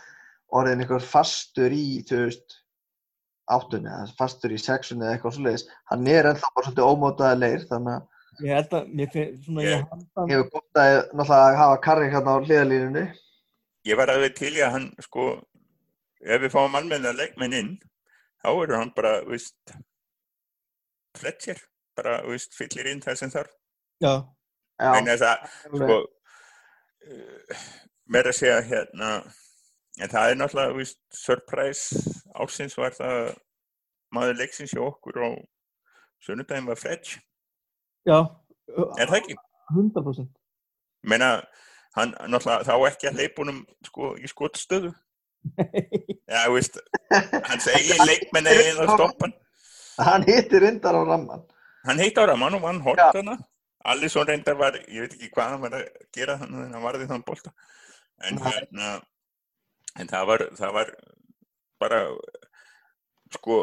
[0.53, 2.57] orðin eitthvað fastur í þú veist
[3.51, 7.65] áttunni, eða fastur í sexunni eða eitthvað svoleiðis, hann er ennþá bara svolítið ómótaður leir,
[7.69, 8.09] þannig að
[8.41, 9.15] Ég held að, ég
[9.61, 9.83] Ég-
[10.31, 13.03] hefur gott að náttúrulega að hafa Karrik hérna á hliðalínunni
[13.85, 15.25] ég var alveg til í að hann, sko,
[16.23, 17.73] ef við fáum almenna leikmenn inn,
[18.41, 19.75] þá eru hann bara, veist,
[21.19, 21.59] Fletcher
[21.93, 23.51] bara, þú veist, fyllir inn það sem þarf.
[24.01, 24.13] Já,
[24.81, 25.97] Já, að, sko
[27.07, 27.63] uh,
[28.11, 29.09] mér að segja hérna
[30.01, 32.01] en það er náttúrulega, veist, surprise
[32.33, 33.33] ársins var það
[34.13, 35.29] maður leiksins hjá okkur á
[36.23, 37.17] sunnudaginn var Fletch,
[38.07, 38.19] já,
[38.97, 39.37] er það ekki?
[39.73, 40.27] 100%.
[41.09, 41.31] meina,
[41.97, 44.93] hann náttúrulega þá ekki að leipunum sko í skotstöðu
[46.31, 46.77] Já, veist,
[47.11, 49.33] hans eigin leikmenn eigin að stoppa hann.
[50.07, 51.41] hann hittir reyndar á ramman.
[51.83, 52.79] Hann heitt á Raman og vann
[53.83, 53.93] hortana.
[53.93, 57.07] Alisson reyndar var, ég veit ekki hvað hann var að gera þannig að hann varði
[57.09, 57.53] þann bolta.
[58.23, 58.43] En Nei.
[58.51, 58.91] hérna,
[59.99, 60.91] en það var, það var
[61.83, 61.99] bara,
[63.33, 63.57] sko,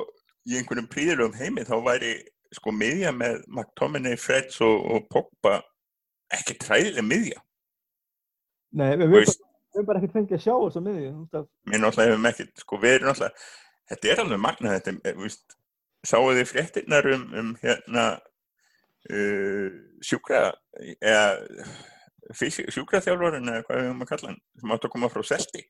[0.44, 2.14] í einhverjum príðilegum heimi þá væri,
[2.52, 5.60] sko, miðja með McTominay, Freds og, og Pogba
[6.36, 7.40] ekki træðileg miðja.
[8.76, 10.80] Nei, við höfum við bara ekkert fengið að sjá þessu
[11.38, 13.48] af- mér náttúrulega hefum ekki, sko, við erum náttúrulega,
[13.90, 15.56] þetta er alveg magnað, þetta, þú veist,
[16.10, 18.04] sáu þið fréttinnar um, um hérna,
[20.04, 20.40] sjúkra,
[21.00, 21.24] eða,
[22.36, 25.62] fysi- sjúkraþjálfarinn eða hvað við höfum að kalla hann, sem átt að koma frá Selti.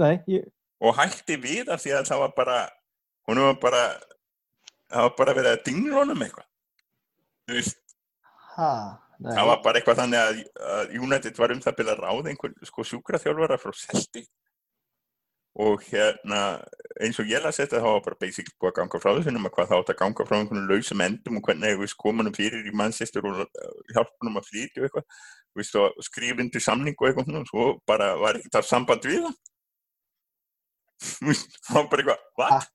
[0.00, 0.46] Nei, ég,
[0.80, 2.58] og hætti við af því að það var bara,
[3.28, 3.82] hún var bara,
[4.92, 6.48] það var bara verið að dingla honum eitthvað.
[7.48, 7.78] Þú veist,
[8.52, 8.70] Ha,
[9.24, 10.40] það var bara eitthvað þannig að,
[10.76, 14.26] að United var um það byrja að ráða einhvern sko sjúkraþjálfara frá Selti
[15.60, 16.42] og hérna
[17.02, 19.52] eins og ég las þetta þá var bara basic búið að ganga frá þessu nema
[19.52, 22.74] hvað það átt að ganga frá einhvern lausum endum og hvernig við komunum fyrir í
[22.76, 23.42] mannsistur og
[23.92, 28.62] hjálpunum að flytja og eitthvað og skrifindi samning og eitthvað og svo bara var ekkert
[28.62, 29.28] af samband við
[31.02, 32.70] það var bara eitthvað, what?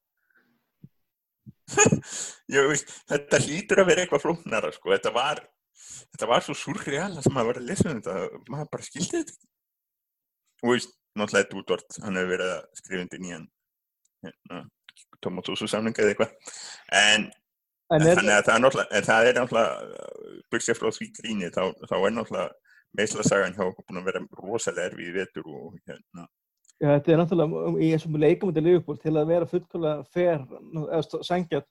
[2.54, 5.42] ég veist, þetta hlýtur að vera eitthvað flóknara sko, þetta var
[6.14, 9.36] þetta var svo surreal að maður var að lesa um þetta, maður bara skildi þetta
[9.36, 9.50] ekki.
[10.64, 13.46] og veist, náttúrulega útvort hann hefur verið að skrifa undir nýjan
[14.26, 14.62] hérna,
[15.24, 16.56] tomatósu samlinga eða eitthvað
[17.02, 17.28] en,
[17.94, 20.10] en en er, þannig að það er náttúrulega en það er náttúrulega,
[20.54, 22.50] byrja frá því gríni þá, þá er náttúrulega
[22.98, 26.28] meðslasagan hjá okkur búin að vera rosalega erfið í vetur og hérna,
[26.80, 28.20] já, þetta er náttúrulega um- í þessum
[28.54, 30.46] til Liverpool til að vera fullkóla fer,
[30.88, 31.68] eða sangjart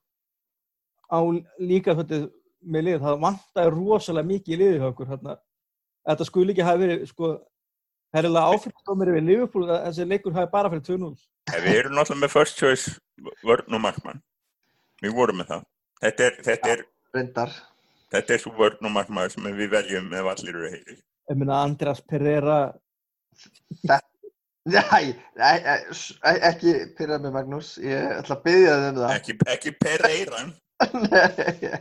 [1.07, 1.19] á
[1.63, 2.27] líka þetta
[2.67, 5.37] með lið, það vantaði rosalega mikið í okkur hérna.
[6.07, 7.31] Þetta skuli ekki hafa verið, sko,
[8.15, 11.17] herrilega áfyrstómir við Liverpool að þessi leikur hafi bara fyrir 2-0.
[11.55, 12.95] en við erum náttúrulega með first choice
[13.47, 14.23] vörn og markmann
[15.03, 15.65] við vorum með það
[16.03, 17.53] þetta er, þetta er, Reyndar.
[18.15, 21.57] þetta er svo vörn og markmann sem við veljum ef allir eru heilir Ég meina
[21.67, 22.57] Andreas Pereira,
[26.27, 29.15] e- ekki pyrra mig Magnús, ég ætla að byggja þig um það.
[29.17, 30.53] ekki, ekki Pereiran
[31.11, 31.73] Nei.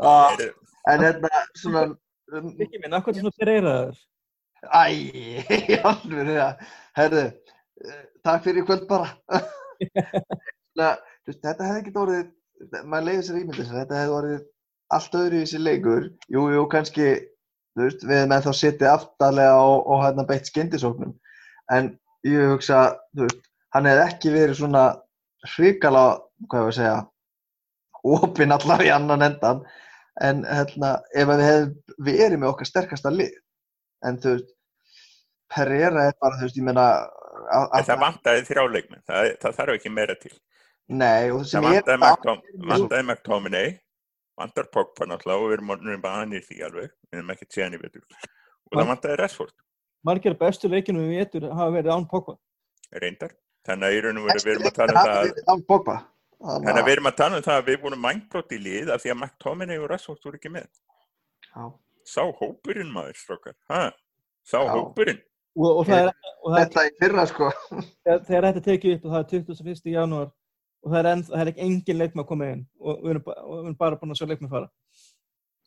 [0.00, 0.54] Ah, Er-
[0.92, 1.82] en hérna, svona,
[2.34, 3.74] um, ekki minn, akkur svona Pereira
[4.66, 4.82] þar?
[4.82, 6.66] æ, í alveg,
[6.98, 7.24] herðu,
[7.86, 9.12] eh, takk fyrir kvöld bara.
[10.76, 12.26] Þetta hefði ekki orðið,
[12.84, 14.42] maður leiði sér ímyndið sér, þetta hefði orðið
[14.96, 16.04] allt öðru í þessi leikur.
[16.32, 17.08] Jú, jú, kannski,
[17.74, 21.16] þú veist, við með þá sittið aftarlega og, og hérna beitt skyndisóknum.
[21.74, 21.90] En
[22.26, 22.84] ég hugsa,
[23.16, 23.42] þú veist,
[23.74, 24.84] hann hefði ekki verið svona
[25.56, 26.04] hrikala,
[26.46, 26.96] hvað ég var að segja,
[28.16, 29.64] opinn allar í annan endan.
[30.24, 33.34] En hérna, ef við hefðum verið með okkar sterkasta lið,
[34.06, 34.55] en þú veist,
[35.54, 36.84] Pereira er bara, þú veist, ég meina,
[37.52, 40.32] að, það vantaði þrjáleikmenn það, það þarf ekki meira til
[40.88, 43.68] Nei, og það sem er vantaði McTom- vantaði McTominay
[44.36, 47.80] vantar Pogba náttúrulega og við erum orðnir banir því alveg við erum ekki séðan í
[47.82, 49.54] vetur og það vantaði Rashford
[50.06, 52.36] Margir af bestu leikinu við vetur hafa verið án Pogba.
[53.02, 53.32] reyndar
[53.66, 55.96] þannig að í raun og veru við erum að tala um það að- Án Pogba.
[56.46, 59.02] þannig að við erum að tala um það að við vorum mængbrótt í lið af
[59.02, 60.68] því að McTominay og Rashford voru ekki með
[61.56, 61.64] Já.
[62.06, 63.80] sá hópurinn maður strókar ha?
[64.44, 64.68] sá Já.
[64.76, 65.22] hópurinn
[65.56, 66.10] Og, og það er,
[66.44, 67.46] og það er Þetta í fyrra, sko.
[68.04, 69.92] þegar þegar þetta er tekið upp og það er 21.
[69.94, 70.26] janúar
[70.86, 73.24] og það er, enn, það er ekki engin leikma að koma inn og við erum,
[73.26, 74.68] við erum bara búin að sjá leikma fara.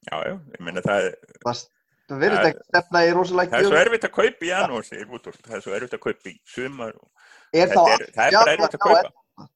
[0.05, 1.63] já, já, ég meina það er Það
[2.09, 5.57] það Það- ekki stefna í rosalega það er svo erfitt að kaupa í janúar það
[5.57, 7.09] er svo erfitt að kaupa í sumar og
[7.53, 9.49] Er þetta er, það er bara erfitt að kaupa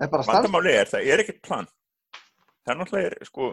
[0.00, 1.66] er vandamáli er, það er ekkert plan
[2.66, 3.48] það er náttúrulega, er, sko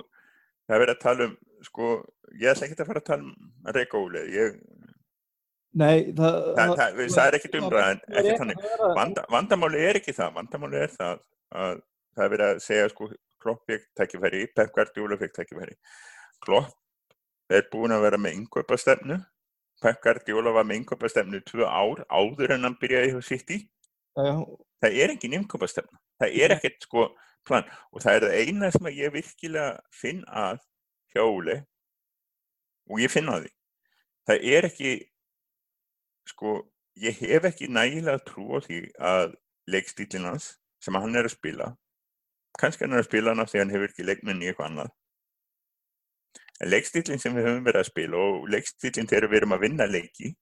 [0.68, 1.38] það er verið að tala um,
[1.70, 1.90] sko
[2.38, 4.58] ég ætla ekki að fara að tala um Reykja Óli ég,
[5.78, 10.16] Nei, það, það, það, það, er ekkert umræðan er rétt þannig, Vanda, vandamáli er ekki
[10.18, 11.82] það vandamáli er það að
[12.18, 15.76] það er verið að segja, sko, Klopp fekk tækifæri Pep Guardiola fekk tækifæri.
[16.42, 19.20] Klopp er búin að vera með innkaupastefnu
[19.84, 23.60] Pep Guardiola var með innkaupastefnu tvö ár áður en hann byrjaði hjá City.
[24.18, 24.36] Já, já,
[24.82, 27.06] það er engin innkaupa það er ekkert sko
[27.46, 27.68] plan.
[27.94, 30.64] Og það er það eina sem ég virkilega finn að
[31.14, 31.60] hjá Óli
[32.90, 33.54] og ég finn að því
[34.28, 34.92] það er ekki
[36.32, 36.54] sko
[37.02, 38.80] ég hef ekki nægilega trú á því
[39.12, 39.36] að
[39.74, 41.72] leikstílinn hans sem hann er að spila
[42.60, 44.94] kannski hann er að spila hann af því hann hefur ekki leikmenn í eitthvað annað
[46.58, 49.90] en leikstílinn sem við höfum verið að spila og leikstílinn þegar við erum að vinna
[49.92, 50.34] leiki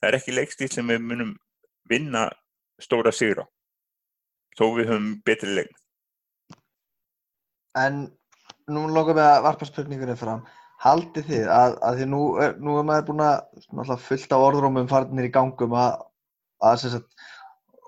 [0.00, 1.36] það er ekki leikstíl sem við munum
[1.90, 2.26] vinna
[2.80, 3.46] stóra sigra
[4.58, 5.76] þó við höfum betri leik
[7.78, 8.08] En
[8.70, 10.42] nú langar við að varpa spurningunni fram.
[10.80, 14.88] Haldið þið að, að því nú er, nú er maður búin að fullt af orðrómum
[14.88, 16.06] farnir í gangum að,
[16.64, 16.86] að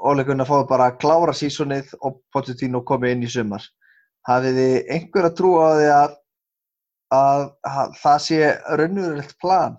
[0.02, 3.64] Gunnar fóði bara að klára sísonið og Pochettino komið inn í sumar.
[4.26, 6.16] Hafið þið einhver að trúa á því að,
[7.16, 8.40] að, að það sé
[8.80, 9.78] raunverulegt plan?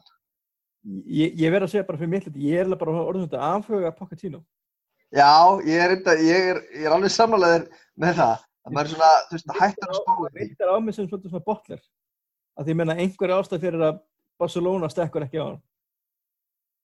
[1.08, 4.42] Ég, ég verð að segja bara fyrir mitt, ég er bara orðin þetta afhuga Pochettino.
[5.14, 7.68] Já, ég er, ég er, ég er alveg samanlegaður
[8.02, 8.48] með það.
[8.64, 10.48] Það er svona, þú veist, hættur að spá því.
[10.48, 11.82] Þetta er á mig sem svona botler.
[12.54, 14.02] Að því menna einhverja ástæð fyrir að
[14.42, 15.62] Barcelona stekkur ekki á hann.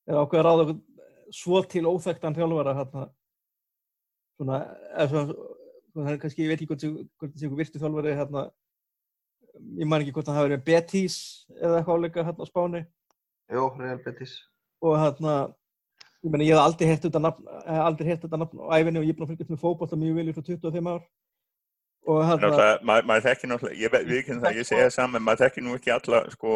[0.10, 0.76] Eða ákveða ráða
[1.36, 3.06] svo til óþægtan þjálfara hérna.
[4.40, 4.60] Svona,
[4.96, 8.46] eða svona, kannski, ég veit ekki hvort það sé einhver virtu þjálfari hérna.
[9.78, 11.20] Ég man ekki hvort það hafi verið Betis
[11.60, 12.84] eða eitthvað áleika hérna á Spáni.
[13.54, 14.36] Jú, Real Betis.
[14.86, 15.38] Og hérna,
[16.24, 17.50] ég menna, ég hef aldrei hert þetta nafn,
[17.86, 20.22] aldrei hert þetta nafn á æfinni og ég er búin að fylgjast með fókbólta mjög
[20.22, 21.04] vel í frá 25 ár.
[22.08, 22.22] Og
[22.88, 26.22] maður, þekkir náttúrulega, ég við ekki það, ég segja saman, maður þekkir nú ekki alla
[26.34, 26.54] sko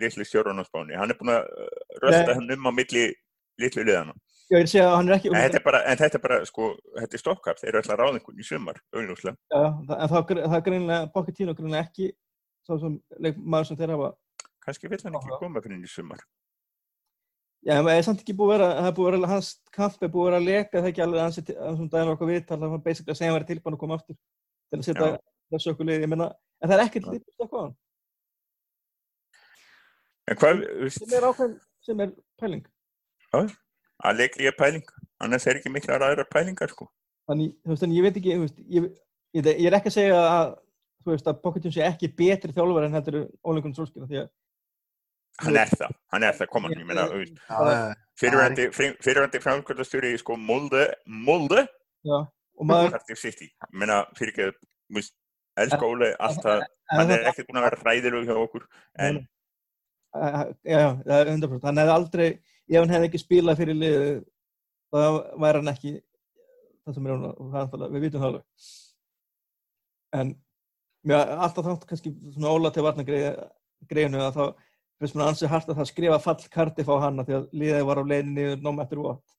[0.00, 1.46] litli stjórun á spáni, hann er búin að
[2.02, 2.34] rösta Nei.
[2.38, 3.04] hann um á milli
[3.60, 3.84] litlu
[4.62, 7.22] vil að er ekki, En þetta er bara, en þetta er bara, sko, þetta er
[7.22, 9.36] stokkap, þeir eru alltaf ráðingun í sumar, augljóslega.
[9.52, 12.10] Það- en það, er það er greinilega, Pochettino er greinilega ekki
[12.66, 13.00] sá sem
[13.42, 14.12] maður sem þeir hafa
[14.66, 16.22] Kannski vill hann ekki koma inn í sumar.
[17.66, 20.08] Já, en það er samt ekki búið að vera, er að vera, hans kamp er
[20.08, 22.70] búið að vera að leka það ekki alveg hans sem daginn var okkur vitt, það
[22.70, 24.16] var basically að segja hann væri tilbúin að koma aftur
[24.70, 25.18] til að setja Já.
[25.54, 26.30] þessu okkur lið, ég menna,
[26.62, 27.20] en það er ekkert Já.
[27.42, 27.74] á hann,
[30.26, 32.64] En hvað, sem er ákveðin, sem er pæling.
[33.36, 34.88] að leikli er pæling,
[35.22, 36.88] annars er ekki miklar aðrar pælingar, sko.
[37.30, 38.88] Þannig, þú veist, en ég veit ekki, þú veist, ég,
[39.38, 40.50] ég, ég er ekki að segja að,
[41.04, 44.28] þú veist, að Pochettino sé ekki betri þjálfur en heldur Ólingun Solskjaer, því að
[45.36, 47.96] Hann er það, hann er það, koman, ég meina, þú veist, Já, já, já.
[48.22, 48.66] fyrirvændi,
[49.04, 51.66] fyrirvændi framkvæmdastjóri í sko Molde, Molde,
[52.06, 52.18] Já,
[52.56, 52.98] og maður,
[53.72, 55.14] meina, fyrir ekki, veist,
[55.60, 58.66] elsku Óli, alltaf, hann er ekkert búin að vera ræðilug hjá okkur,
[59.06, 59.22] en
[60.64, 62.28] já, það er 100%, hann hefði aldrei,
[62.70, 64.20] ef hann hefði ekki spilað fyrir liðið,
[64.94, 65.00] þá
[65.44, 65.96] væri hann ekki
[66.86, 68.66] það sem er hún, og það er alltaf, við vitum það alveg.
[70.16, 70.32] En
[71.06, 74.44] mér alltaf þátt kannski svona óla til varna greinu að þá
[75.00, 78.00] finnst mér ansið hart að það skrifa fall Cardiff á hana því að liðið var
[78.00, 78.04] á
[78.62, 79.35] no matter what.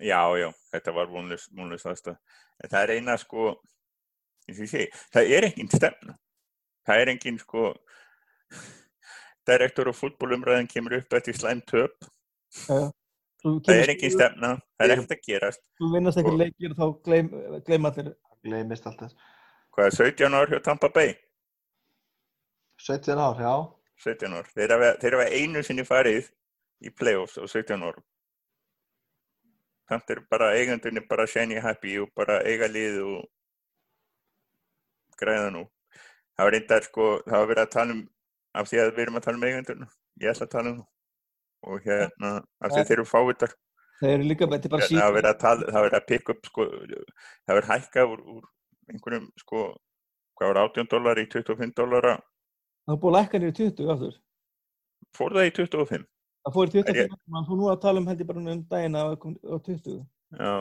[0.00, 3.50] Já, já, þetta var vonlust, en það er eina, sko,
[4.48, 6.16] eins og ég segi, það er engin stefna,
[6.86, 7.74] það er engin, sko,
[9.46, 11.96] direktor og fútbólumræðin kemur upp eftir slæm töp,
[12.68, 12.90] Já, já.
[13.40, 16.70] Svo það er engin stefna, það er ekkert að gerast, Þú vinnast eitthvað Og- leikir
[16.74, 17.28] og þá gleym,
[17.66, 18.10] gleym allir.
[18.42, 19.12] Gleimist alltaf.
[19.76, 21.14] hvað er 17 ár hjá Tampa Bay?
[22.80, 23.54] 17 ár, já.
[24.00, 24.46] 17 ár.
[24.54, 26.30] Þeir hafa einu sinni farið
[26.80, 28.02] í playoffs á 17 árum.
[29.90, 33.24] Þannig er bara eigendunni bara shiny happy og bara eiga lið og
[35.20, 35.64] græða nú.
[36.36, 38.04] Það var reyndar sko, það var verið að tala um,
[38.60, 39.88] af því að við erum að tala um eigendunna,
[40.22, 40.86] ég ætla að tala um það.
[41.70, 42.30] Og hérna,
[42.64, 43.56] af því þeir eru fávitar,
[44.00, 45.12] Þeir eru líka, þetta er bara það síðan.
[45.18, 46.64] verið að tala, það verið að pikka upp sko,
[47.44, 48.46] það var hækka úr, úr
[48.94, 49.64] einhverjum sko,
[50.40, 52.14] hvað var 18 dólar í 25 dólara,
[52.88, 54.14] Það búið að lækka niður í 20 aftur.
[55.18, 56.06] fór það í 25?
[56.46, 58.38] Það fór í 20, Er ég- mann fór nú að tala um held ég bara
[58.40, 59.96] um daginn að það kom á 20.
[60.40, 60.52] Já,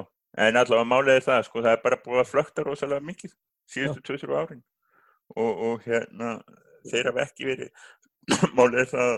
[0.46, 3.34] en allavega málið er það, sko, það er bara búið að flökta rosalega mikið
[3.70, 4.64] síðustu 2-3 árin.
[5.38, 6.32] Og, og hérna,
[6.90, 7.70] þeir hafa ekki verið,
[8.58, 9.12] málið er það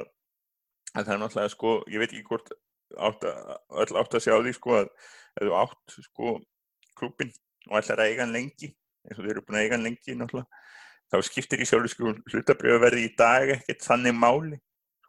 [0.92, 2.52] að það er náttúrulega, sko, ég veit ekki hvort
[3.00, 4.90] átt að, öll átt að sjá því, sko, að
[5.40, 6.34] ef þú átt, sko,
[7.00, 7.32] klúbin
[7.72, 8.74] og ætlar að eiga hann lengi,
[9.08, 10.60] eins og þeir eru búin að eiga hann lengi, náttúrulega,
[11.12, 14.60] þá skiptir í sjálfu, sko, hlutabriðaverði í dag ekkert þannig máli,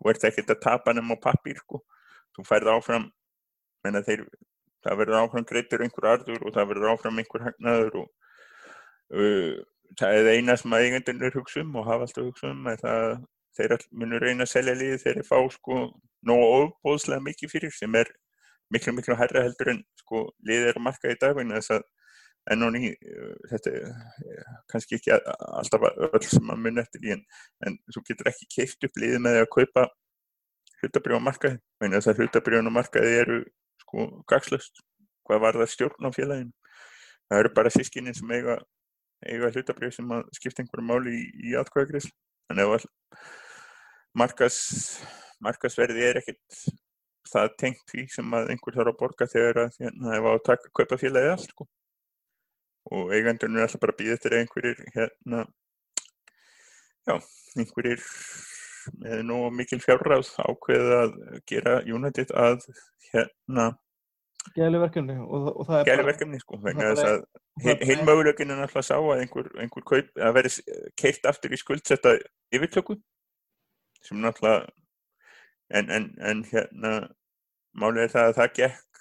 [0.03, 1.83] þú ert ekkert að tapa hann á pappír, sko,
[2.35, 3.11] þú færð áfram,
[3.83, 4.27] þeir
[4.83, 8.09] það verður áfram greittur einhver arður og það verður áfram einhver hagnaður og
[9.15, 9.61] uh,
[9.99, 13.15] það er eina sem að eigendunir hugsa um og hafa alltaf hugsa um það að
[13.59, 15.81] þeir munur reyna að selja liði þeir fá sko
[16.27, 18.11] nógu ofbóðslega mikið fyrir sem er
[18.73, 21.89] miklu miklu herra heldur en sko liðið að marka í dagvinna þess að
[22.51, 27.07] enn og ný uh, þetta er uh, kannski ekki alltaf öll sem að mun eftir
[27.07, 27.23] í en,
[27.67, 29.87] en þú getur ekki keift upp liðið með því að kaupa
[30.83, 31.61] hlutabrjóð á markaði.
[31.79, 33.39] Vegna þess að hlutabrjóðun á markaði eru
[33.85, 34.83] sko gagslöst
[35.29, 36.55] hvað var það stjórn á félaginu?
[37.31, 38.59] Það eru bara sískinni sem eiga
[39.23, 42.11] eiga hlutabrið sem skipta einhverju máli í, í atkvæðagreysl
[42.51, 42.87] þannig að
[44.19, 44.59] markas
[45.43, 46.65] markasverði er ekkit
[47.33, 50.43] það tengt því sem að einhver þarf að borga þegar að hérna, ef á að
[50.49, 51.69] taka kaupa félagið allt sko.
[52.93, 55.45] Og eigandunum er alltaf bara að býða eftir einhverjir hérna
[57.09, 57.15] já,
[57.59, 58.03] einhverjir
[59.03, 61.17] með nú mikil fjárráð ákveðið að
[61.51, 62.67] gera United að
[63.13, 63.71] hérna
[64.57, 67.25] gæli verkefni og, og það er gæli bara, verkefni sko vegna er þess að
[68.89, 70.53] sá að einhver, einhver kaup að veri
[70.99, 72.17] keitt aftur í skuldsetta
[72.55, 72.99] yfirtöku
[74.03, 74.67] sem náttúrulega
[75.73, 76.95] en, en, en hérna
[77.79, 78.92] málið er það að það gekk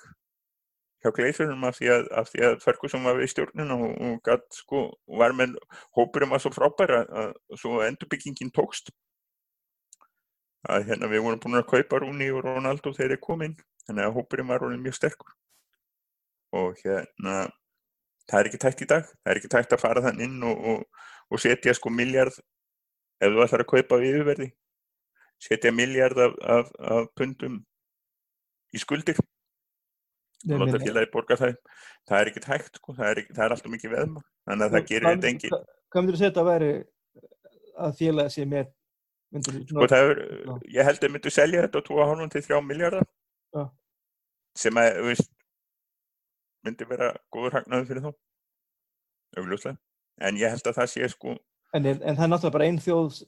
[1.01, 4.83] hjá gleisurum af að, af því að Ferguson var við stjórnina og, og gat sko,
[5.19, 5.55] var með
[5.97, 8.93] hópurum var svo frábær að, að svo endurbyggingin tókst.
[10.69, 14.05] Að hérna við vorum búin að kaupa Rúni og Ronaldo þegar þeir kom inn þannig
[14.05, 15.33] að hópurum var orðin mjög sterkur.
[16.53, 17.39] Og hérna
[18.29, 20.65] það er ekki tækt í dag, það er ekki tækt að fara þann inn og,
[20.73, 22.37] og, og setja sko miljard
[23.21, 24.51] ef þú ætlar að kaupa við yfirverði.
[25.41, 27.63] Setja miljard af, af, af pundum
[28.71, 29.17] í skuldir
[30.47, 31.55] og láta félagi borga það
[32.09, 32.93] það er ekki hægt, sko.
[32.97, 35.67] það, er ekki, það er alltaf mikið veðma þannig að það gerir þetta engin hvað-
[35.95, 36.71] myndir þú setja að væri
[37.85, 38.71] að félagi sé með?
[39.31, 40.55] Myndir þú sko, það er, Já.
[40.77, 43.05] ég held að myndu selja þetta á 2,5 til 3 miljardar
[43.55, 43.63] Já.
[44.55, 45.31] sem að þú veist,
[46.65, 48.11] myndi vera góður hagnaður fyrir þá.
[49.39, 49.77] Augljóslega.
[50.21, 51.37] En ég held að það sé sko
[51.73, 53.21] en, en það er náttúrulega bara ein þjóð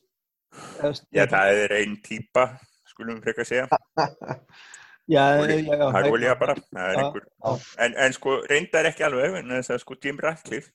[0.83, 2.43] eða, já, það er ein típa
[2.91, 3.67] skulum við frekar segja
[5.91, 7.03] það er olja bara er
[7.83, 10.71] en, en sko reyndar ekki alveg en þess að sko Jim Ratcliffe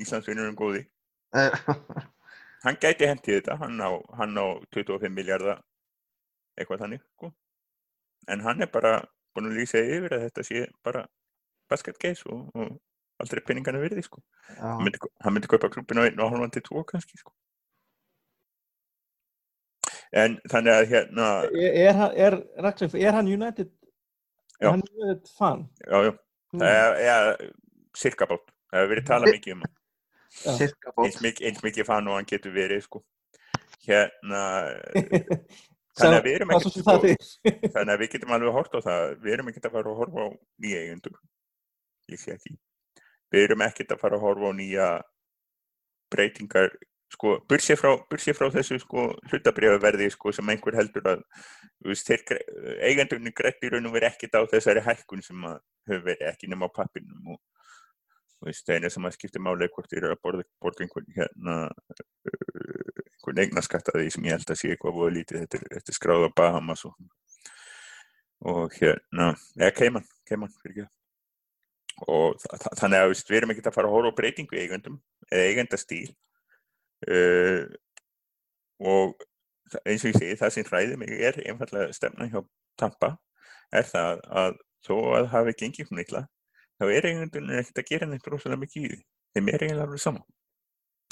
[0.00, 0.84] Íslandsvinnurinn góði
[1.30, 1.52] Eh,
[2.64, 5.60] hann gæti hendið þetta, hann á, hann á 25 miljardar
[6.58, 7.30] eitthvað þannig sko.
[8.28, 8.96] en hann er bara
[9.34, 11.04] búin að lýsa yfir að þetta sé bara
[11.70, 14.22] basket case og, og aldrei peningana virði sko.
[14.58, 17.34] hann, myndi, kaupa klubin á 1,5 til 2 kannski sko.
[20.12, 23.70] En þannig að hérna er, er, hann- er, er hann United
[24.60, 26.12] er hann United fan já, já,
[26.50, 26.58] Hmm.
[26.64, 27.52] það er, er
[27.94, 28.42] cirka bát
[28.72, 29.60] það hefur verið talað mikið um
[31.04, 33.04] eins mikið, eins mikið fann og hann getur verið sko.
[33.86, 34.40] hérna
[36.00, 37.24] Þannig að við erum ekkert,
[37.74, 39.10] Þannig að við getum alveg hort á það.
[39.20, 40.28] Við erum ekkert að fara að horfa á
[40.62, 41.16] nýja eigendur.
[42.08, 42.52] Ég sé ekki.
[43.34, 44.86] Við erum ekkert að fara að horfa á nýja
[46.14, 46.70] breytingar.
[47.10, 47.90] Sko, bursið frá,
[48.38, 51.24] frá þessu sko, hlutabriðaverði sko, sem einhver heldur að
[52.86, 55.42] eigendurinn greitt í raun og verið ekkert á þessari hækkun sem
[55.88, 57.40] hefur verið ekki nema á pappinum og
[58.46, 61.56] það eina sem að skipta máli er hvort þeir eru að borða, borða einhvern hérna
[63.20, 65.98] einhvern eignaskatt að því sem ég held að sé eitthvað voða lítið, þetta er, er
[65.98, 66.96] skráð á Bahamas og,
[68.54, 70.90] og hérna, eða Cayman, Cayman fyrir ekki.
[72.08, 75.00] Og þa þa- þannig að við erum ekkert að fara að horfa á breytingu eigendum
[75.28, 76.06] eða eigendastíl
[77.08, 77.62] uh,
[78.80, 79.14] og
[79.86, 82.40] eins og ég segi, það sem hræði mig er einfallega stefna hjá
[82.80, 83.14] Tampa
[83.72, 86.22] er það að þó að hafi gengið hún illa
[86.80, 89.00] þá er eigendunum ekkert að gera neitt rosalega mikið í því.
[89.36, 90.24] Þeim er eiginlega alveg saman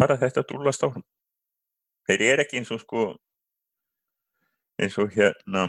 [0.00, 1.04] bara þetta dúlast áfram
[2.08, 3.04] þeir eru ekki eins og sko
[4.80, 5.68] eins og hérna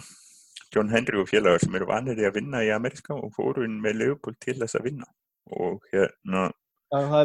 [0.73, 3.79] John Henry og félagar sem eru vanir í að vinna í Amerika og fóru inn
[3.81, 5.07] með Leopold til þess að vinna.
[5.49, 6.43] Og hérna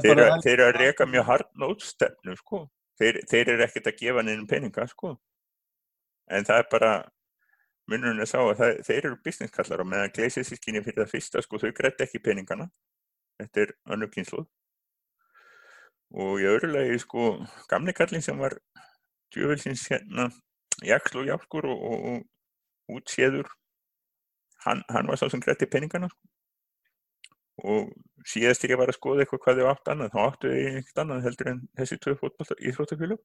[0.00, 2.62] þeir, eru- að reka mjög hard nótstefnu sko
[3.00, 5.14] þeir, þeir eru ekkert að gefa neina peninga sko.
[6.30, 6.92] En það er bara
[7.90, 11.60] munurinn er sá að það, þeir eru businesskallar og meðan gleisisískinni fyrir það fyrsta sko
[11.60, 12.68] þau grætt ekki peningana.
[13.40, 14.46] Þetta er önnur kynsluð
[16.14, 17.32] og í öðru lagi sko
[17.70, 18.54] gamli kallinn sem var
[19.34, 20.28] djöfelsins hérna
[20.86, 22.04] jaksl og jáskur og, og,
[22.86, 23.48] og útséður
[24.66, 26.33] hann, hann var sá sem grætti peningana sko.
[27.62, 27.90] Og
[28.26, 31.26] síðast ég var að skoða eitthvað hvað þau átt annað þá áttu þau ekkert annað
[31.28, 33.24] heldur en þessi tvö fótbolta íþróttafélög.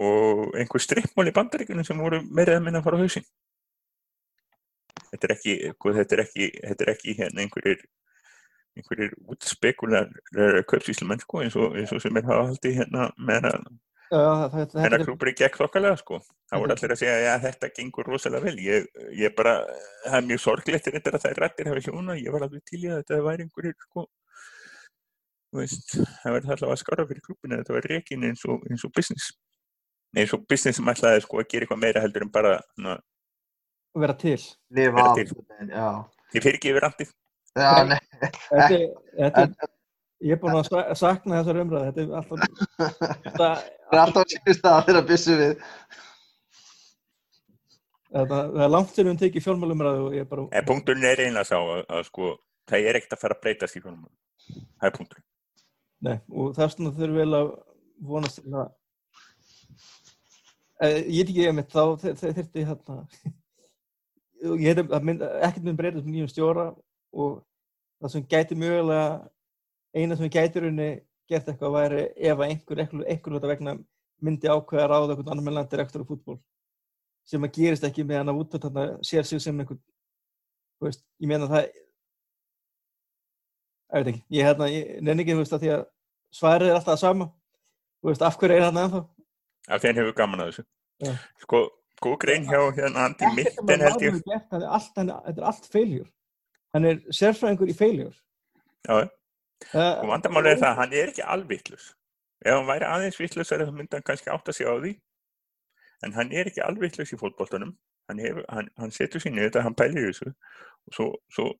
[0.00, 3.26] Og einhver strippmál í bandaríkunum sem voru meira eða minna að fara á hausinn.
[5.10, 7.80] Þetta er ekki sko, þetta er ekki, þetta er ekki hérna einhverjir
[8.78, 10.10] einhverjir útspekular
[10.70, 13.66] kaupsíslumenn sko eins og, eins og sem er haldið hérna meðan
[14.10, 16.18] þetta er- klúpur gekk þokkalega sko.
[16.50, 18.56] Það voru Þetta- allir að segja að þetta gengur rosalega vel.
[18.58, 19.52] Ég, ég bara,
[20.06, 22.80] það er mjög sorglegt þetta að það er rættir hafa hljóna ég var alveg til
[22.84, 24.06] í að þetta væri einhverjir sko
[25.50, 28.84] þú veist, það verður allavega að skára fyrir klúpinu þetta var reikin eins og, eins
[28.86, 29.30] og business.
[30.16, 32.96] Eins og business sem ætlaði sko að gera eitthvað meira heldur en bara na,
[33.98, 34.38] vera til.
[34.70, 35.26] Lifa Vera til.
[36.30, 37.10] Þið fyrir ekki yfir andið
[37.58, 37.98] Já, nei.
[38.22, 38.78] þetta,
[39.18, 39.68] þetta,
[40.30, 42.38] ég er búin að sa- sakna þessar umræði þetta er alltaf
[43.26, 43.48] þetta,
[43.90, 45.54] Það er alltaf síðust að þeirra byssu við.
[48.10, 51.22] þetta, það er langt sem við tekið fjármálumræði og ég er bara en punkturinn er
[51.26, 52.30] einlega sá að, að sko
[52.70, 54.14] það er ekkert að fara að breytast í fjármálum
[54.80, 55.26] það er punkturinn
[56.00, 57.50] Nei, og þess vegna þurfum við eiginlega að
[58.12, 58.76] vonast til að
[60.80, 62.94] Eh, ég veit ekki ég mitt þá þe- þe- þyrfti hérna
[64.64, 66.62] ég að mynd, ekkert mynd breytast með nýjum stjóra
[67.12, 67.34] og
[68.00, 69.02] það sem gæti mögulega
[69.92, 70.86] eina sem gætir henni
[71.30, 72.82] gert eitthvað væri ef einhver,
[73.30, 73.76] hluta vegna
[74.20, 76.38] myndi ákveða að ráða einhvern annan meðlan direktor af fútból
[77.30, 81.04] sem að gerist ekki með hann að út þarna sér sig sem einhvern þú veist,
[81.20, 81.70] ég meina það
[83.90, 85.86] ég veit ekki, ég hérna, ég nenni ekki þú veist að því að
[86.40, 87.26] svarið er alltaf það sama.
[88.00, 89.00] Þú veist, af hverju er hann ennþá?
[89.68, 90.64] Af hann hefur gaman að þessu.
[91.00, 91.12] Já.
[91.40, 91.60] sko,
[92.04, 94.18] góð grein hjá hérna Andi Mitten held ég.
[94.50, 96.08] hann er allt, þetta er allt feiljur
[96.74, 98.12] hann er sérfræðingur í feiljur
[98.84, 99.08] Já,
[99.74, 101.90] og vandamáli er það að hann er ekki alvittlus
[102.44, 104.94] ef hann væri aðeins vittlus þá myndi hann kannski átt að segja á því.
[106.06, 107.74] En hann er ekki alvittlus í fótboltanum.
[108.08, 110.32] Hann, hann, hann setur sér niður þetta hann pælir þessu.
[110.88, 111.50] Og svo, svo,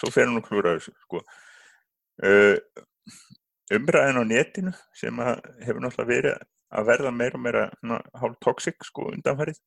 [0.00, 1.20] svo fer hann og klúra þessu sko.
[2.24, 2.56] uh,
[3.72, 6.42] umræðin á netinu sem hefur náttúrulega verið
[6.72, 7.62] að verða meira og meira
[8.20, 9.58] hálf toxic sko undanfærið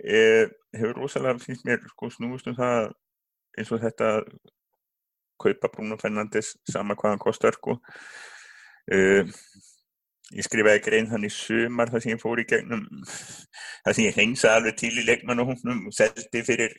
[0.00, 2.92] eh, hefur rosalega finnst mér sko snúist um það
[3.56, 4.10] eins og þetta
[5.40, 7.78] kaupa Bruno Fernandes sama hvað hann kostar sko.
[8.92, 9.30] Uh,
[10.34, 14.58] ég skrifaði grein þannig sumar þar sem ég fór í gegnum þar sem ég hreinsaði
[14.58, 16.76] alveg til í leikmannahúnum og seldi fyrir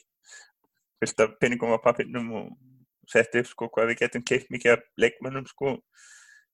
[1.01, 2.47] fullt af penningum á pappinnum og
[3.11, 5.75] setti upp sko hvað við getum keitt mikið af leikmannum sko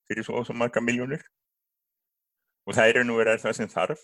[0.09, 1.23] fyrir svo og svo marga miljónir
[2.67, 4.01] og það er nú verið það sem þarf.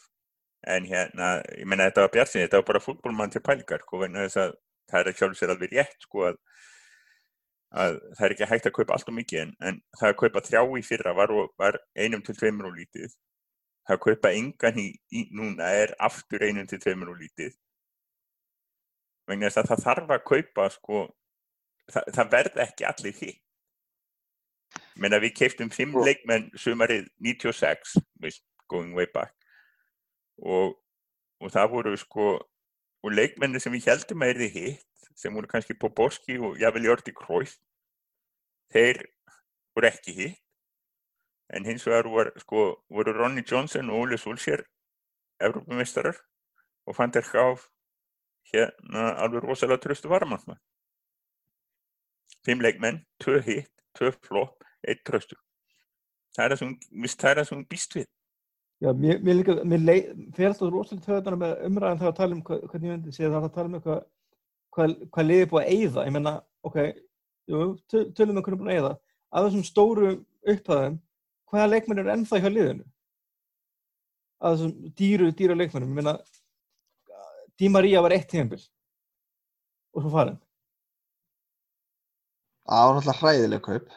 [0.67, 4.55] En hérna, ég menna þetta var bjartsin þetta var bara fútbólmann til pælgar sko að
[4.87, 6.39] það er sjálf sér alveg rétt sko að,
[7.75, 10.43] að það er ekki hægt að kaupa allt og mikið en, en það að kaupa
[10.45, 13.15] þrjá í fyrra var, var einum til tveimur og lítið.
[13.87, 17.55] Það að kaupa engan í, í núna er aftur einum til tveimur og lítið.
[19.27, 21.03] Vegna þess að það þarf að kaupa sko
[21.91, 23.43] það, það verð ekki allir hitt.
[24.97, 29.35] Menna við keiptum fimm Sko- leikmenn sumarið 96 veist, going way back.
[30.37, 30.75] Og,
[31.41, 32.27] og það voru sko
[33.03, 37.13] og leikmenni sem við heldum að erði hitt sem voru kannski Boborski og jável Jordi
[37.15, 37.57] Króif
[38.73, 39.01] þeir
[39.75, 40.43] voru ekki hitt.
[41.47, 44.65] En hins vegar var, sko, voru Ronny Johnson og Ole Solskjær
[45.39, 46.17] Evrópumeistarar
[46.87, 47.69] og fann þeir gáf
[48.51, 50.59] hérna alveg rosalega tröstu varamann
[52.47, 55.35] fimm leikmenn, tvö hitt, tvö flott eitt tröstu
[56.35, 56.75] það er það sem,
[57.31, 58.07] er hún býst við
[58.77, 59.81] Já, mér, mér líka, mér
[60.37, 63.31] fyrir alltaf rosalega töðunar með umræðan þegar að tala um hvað, hvernig ég myndi segja
[63.33, 64.03] það að tala um eitthvað
[64.77, 66.33] hvað, hvað liðið er búið að eyða, ég menna,
[66.69, 66.77] ok,
[67.49, 68.91] jú, töl- tölum um hvernig er búið að eyða,
[69.33, 70.11] að þessum stóru
[70.53, 70.99] upphæðum,
[71.49, 72.85] hvaða leikmenn eru ennþá hjá liðinu?
[74.45, 76.17] Að þessum dýru, dýru leikmennum, ég menna,
[77.57, 78.61] Di Maria var eitt tíðanbíl
[79.97, 80.37] og svo farin.
[82.67, 83.87] Það var náttúrulega hræðileg kaup,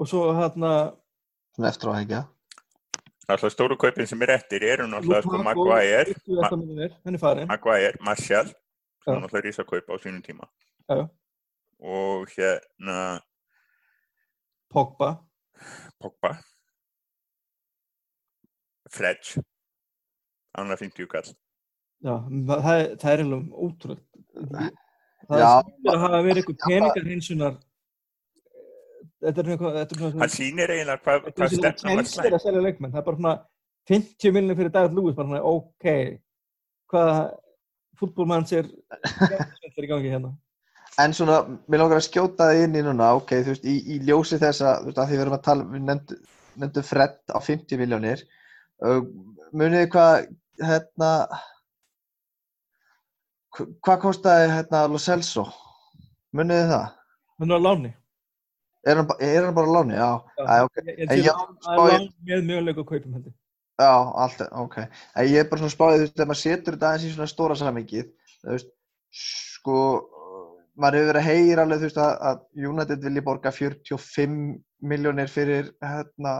[0.00, 0.70] Og svo hérna,
[1.56, 2.20] svona eftir á að hengja.
[3.34, 6.14] Alltaf stóru kaupin sem er eftir eru náttúrulega sko Maguire,
[7.06, 7.46] er farin.
[7.48, 8.46] Maguire, Martial
[9.04, 10.48] sem er náttúrulega rísa kaup á sínum tíma.
[10.88, 11.08] Já,
[11.80, 13.20] og hérna
[14.70, 15.10] Pogba,
[16.00, 16.36] Pogba.
[18.90, 19.38] Fredge
[20.58, 21.28] annað 50 kall
[22.02, 22.14] já,
[22.48, 24.02] það, er- það er eiginlega ótrúlega.
[25.30, 25.50] Það Já.
[25.60, 27.58] er sem að hafa verið eitthvað peningarhinsunar
[29.20, 31.96] þetta er eitthvað þetta er svona hann sýnir eiginlega hvað, þetta hvað svona stefna var
[32.00, 33.34] kjenslir slæm að selja leikmenn það er bara svona
[33.90, 35.86] 50 miljonir fyrir David Lewis bara svona ok
[36.92, 37.18] hvað
[38.00, 40.32] fútbólmanns er er í gangi hérna
[41.00, 41.36] En svona,
[41.70, 44.60] mér langar að skjóta það inn í núna, ok, þú veist, í, í ljósi þess
[44.66, 46.18] að, þú veist, að því við erum að tala, við nefndum,
[46.60, 48.24] nefndum Fred á 50 miljónir,
[48.84, 48.98] uh,
[49.54, 50.26] munið þið hvað,
[50.66, 51.10] hérna,
[53.56, 55.46] hva- hvað kostaði, hérna, Lo Celso?
[56.36, 56.90] Munið þið það?
[57.40, 57.92] hann á láni
[58.88, 59.92] Er hann, er hann bara láni?
[59.98, 60.10] Já,
[60.40, 63.16] já, ok, ég, ég, En ég, já, að spá ég- lán með möguleika að kaupum
[63.18, 63.34] heldur
[63.80, 63.90] já,
[64.24, 64.76] allt, ok.
[65.16, 67.30] En ég er bara svona spáðið, þú veist, þegar maður setur þetta aðeins í svona
[67.32, 68.08] stóra samingið,
[68.44, 68.72] þú veist,
[69.20, 69.76] sko,
[70.80, 74.34] maður hefur verið að heyra alveg, þú veist, að, að United vilji borga 45
[74.92, 76.34] miljónir fyrir, hérna,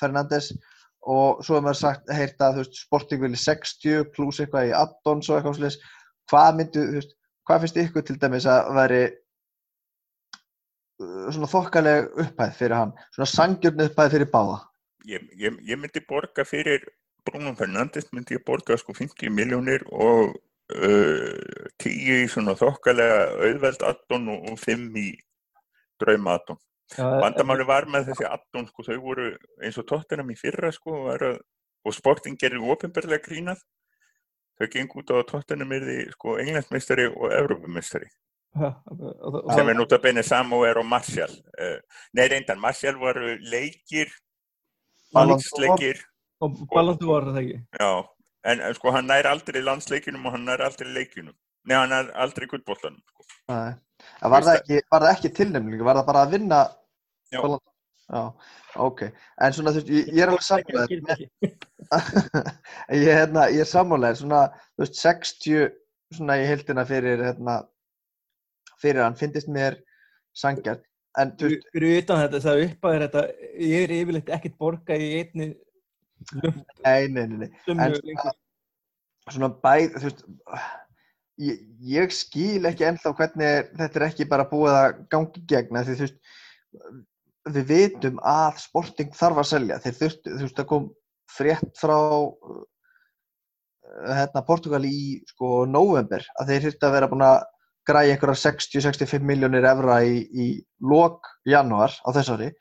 [0.00, 0.50] Fernandes
[1.08, 4.74] og svo hefur maður sagt, heyrt að, þú veist, Sporting vilji 60 pluss eitthvað í
[4.76, 5.78] addons og eitthvað sliðis.
[6.28, 7.14] Hvað myndu, þú veist,
[7.48, 9.02] hvað finnst ykkur til dæmis að veri
[10.98, 14.58] svona þokkaleg upphæð fyrir hann, svona sangjörn upphæð fyrir báða?
[15.08, 16.84] ég, ég, ég myndi borga fyrir
[17.26, 20.36] Bruno Fernandes myndi ég borga sko 50 miljónir og
[20.74, 25.10] uh, 10 í svona þokkalega auðveld addon og, og 5 í
[26.00, 26.60] drauma addon
[26.96, 29.26] Vandamáli var með þessi addon sko, þau voru
[29.60, 31.40] eins og tóttunum í fyrra sko, að,
[31.84, 33.60] og sporting gerir ofinberlega grínað.
[34.58, 38.08] Þau geng út á að tóttunum er því sko, englandsmeistari og evrópumeistari.
[39.54, 41.32] Sem er nút að beina Samuel og Martial.
[41.58, 41.76] Uh,
[42.16, 44.12] nei reyndan, Martial varu leikir,
[45.16, 46.00] landsleikir,
[46.44, 47.92] og balandu var það ekki já.
[48.48, 51.34] En, en sko hann nær aldrei landsleikinum og hann nær aldrei leikinum.
[51.68, 53.00] Nei, hann nær aldrei guttbóltanum.
[53.10, 53.26] Sko.
[53.48, 55.82] Var það ekki, var það ekki tilnefning?
[55.84, 56.60] Var það bara að vinna
[57.32, 57.58] Já.
[58.08, 58.22] Já,
[58.80, 59.02] ok.
[59.44, 61.50] En svona, þú veist, ég, ég er alveg ekki.
[63.02, 64.38] ég, hérna, ég er sammálaður, svona,
[64.72, 65.66] þú veist, 60
[66.16, 67.58] svona í heildina fyrir, hérna,
[68.82, 69.78] fyrir hann, finnist mér
[70.36, 70.84] sangjart.
[71.18, 73.22] Fyrir utan þetta, það uppæðir þetta,
[73.58, 75.48] ég er yfirleitt ekkert borga í einni
[76.84, 77.50] nei, nei, nei, nei.
[77.72, 77.96] En
[79.32, 80.22] svona bæð, þú veist,
[81.42, 81.60] ég,
[81.92, 86.06] ég skil ekki ennþá hvernig þetta er ekki bara búið að gangi gegna því þú
[86.06, 86.18] veist,
[87.48, 90.88] við vitum að sporting þarf að selja, þeir þurftu, þú veist, það kom
[91.28, 92.64] frétt frá uh,
[94.08, 97.38] hérna Portugal í sko november að þeir þurftu að vera búin að
[97.88, 100.46] græja einhverja 60-65 miljónir evra í, í
[100.84, 102.52] lok janúar á þess ári.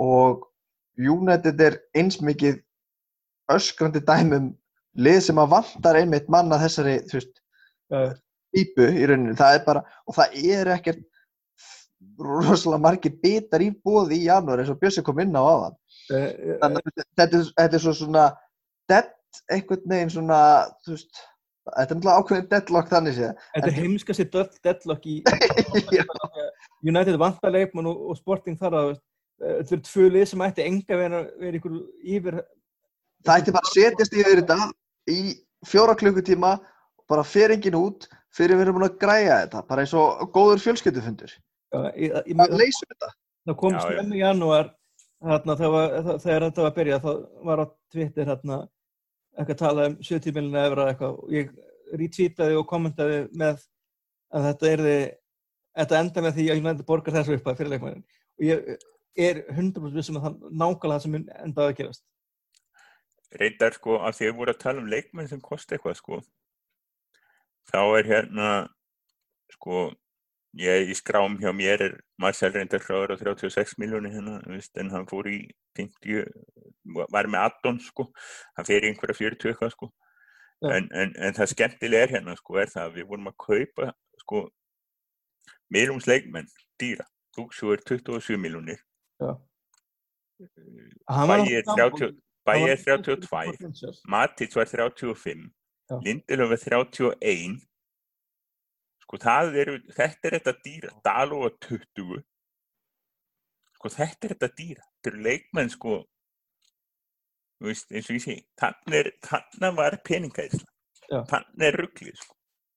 [0.00, 0.46] Og
[1.00, 2.60] United er eins mikið
[3.50, 4.50] öskrandi dæmum
[5.00, 6.98] lið sem að vantar einmitt manna þessari
[8.50, 11.06] típu í rauninni, það bara og það er ekkert
[12.20, 15.76] rosalega margir bitar í bóði í janúar eins og Bjössi kom inn á aðan
[16.10, 18.26] þannig að þetta þetta er svo svona
[18.90, 19.10] dead
[19.52, 20.40] einhvern veginn svona
[20.84, 21.22] þú veist,
[21.76, 23.44] þetta er náttúrulega ákveðin deadlock þannig séð.
[23.54, 25.16] Þetta er heimskast í döll deadlock í.
[26.90, 30.64] United vantar leikmann og, og Sporting þar að eh, þetta eru tvö lið sem ætti
[30.66, 31.76] enga vera, vera ykkur
[32.16, 32.40] yfir
[33.26, 34.58] það ætti bara að setjast yfir þetta
[35.12, 35.20] í
[35.68, 36.54] fjóra klukkutíma
[37.10, 38.06] bara fer enginn út
[38.36, 41.32] fyrir við erum búin að græja þetta bara eins og góður fjölskyldufundur.
[41.70, 43.08] Já, ég, ég, það leysum þetta.
[43.48, 44.68] Það kom snemmi í janúar
[45.20, 47.10] þarna, þegar, var- það- þegar þetta var að byrja þá
[47.50, 48.58] var á Twitter þarna,
[49.38, 51.50] eitthvað að tala um 70 miljonar evra eitthvað og ég
[52.00, 53.64] retweetaði og kommentaði með
[54.30, 54.96] að þetta erði
[55.80, 58.70] þetta enda með því að United borgar þessu upp að fyrirleikmannin og ég
[59.20, 62.04] er 100% vissum að það nákvæmlega það sem endaði að gerast.
[63.40, 66.20] Reyndar sko að því að við vorum að tala um leikmenn sem kosti eitthvað sko
[67.70, 68.48] þá er hérna
[69.54, 69.90] sko
[70.58, 74.40] ég í skrám hjá mér er Marcel reyndar hraður á 36 miljónir hérna
[74.82, 75.38] en hann fór í
[75.78, 76.26] 50
[77.12, 78.08] var með addon sko
[78.56, 79.90] hann fer í einhverja 40 eitthvað sko
[80.60, 80.72] Já.
[80.76, 83.92] en, en, en það skemmtilega er hérna sko er það að við vorum að kaupa
[84.24, 84.42] sko
[85.70, 88.82] miðlumsleikmenn dýra Dúksjó er 27 miljónir
[89.22, 89.36] Já.
[91.06, 93.96] Hann var Bæi er náttúrulega 30 Bæi er hann var 32 potential.
[94.08, 95.46] Matic var 35
[95.90, 95.96] Já.
[96.02, 97.60] Lindelöf er 31
[99.10, 102.20] sko það eru þetta er þetta dýra, Daló er 20
[103.80, 104.84] sko þetta er þetta dýra.
[104.86, 105.94] Þetta eru leikmenn sko.
[107.60, 112.36] Veist, eins og ég segi þannig var peningæðisla þannig er rugglið sko.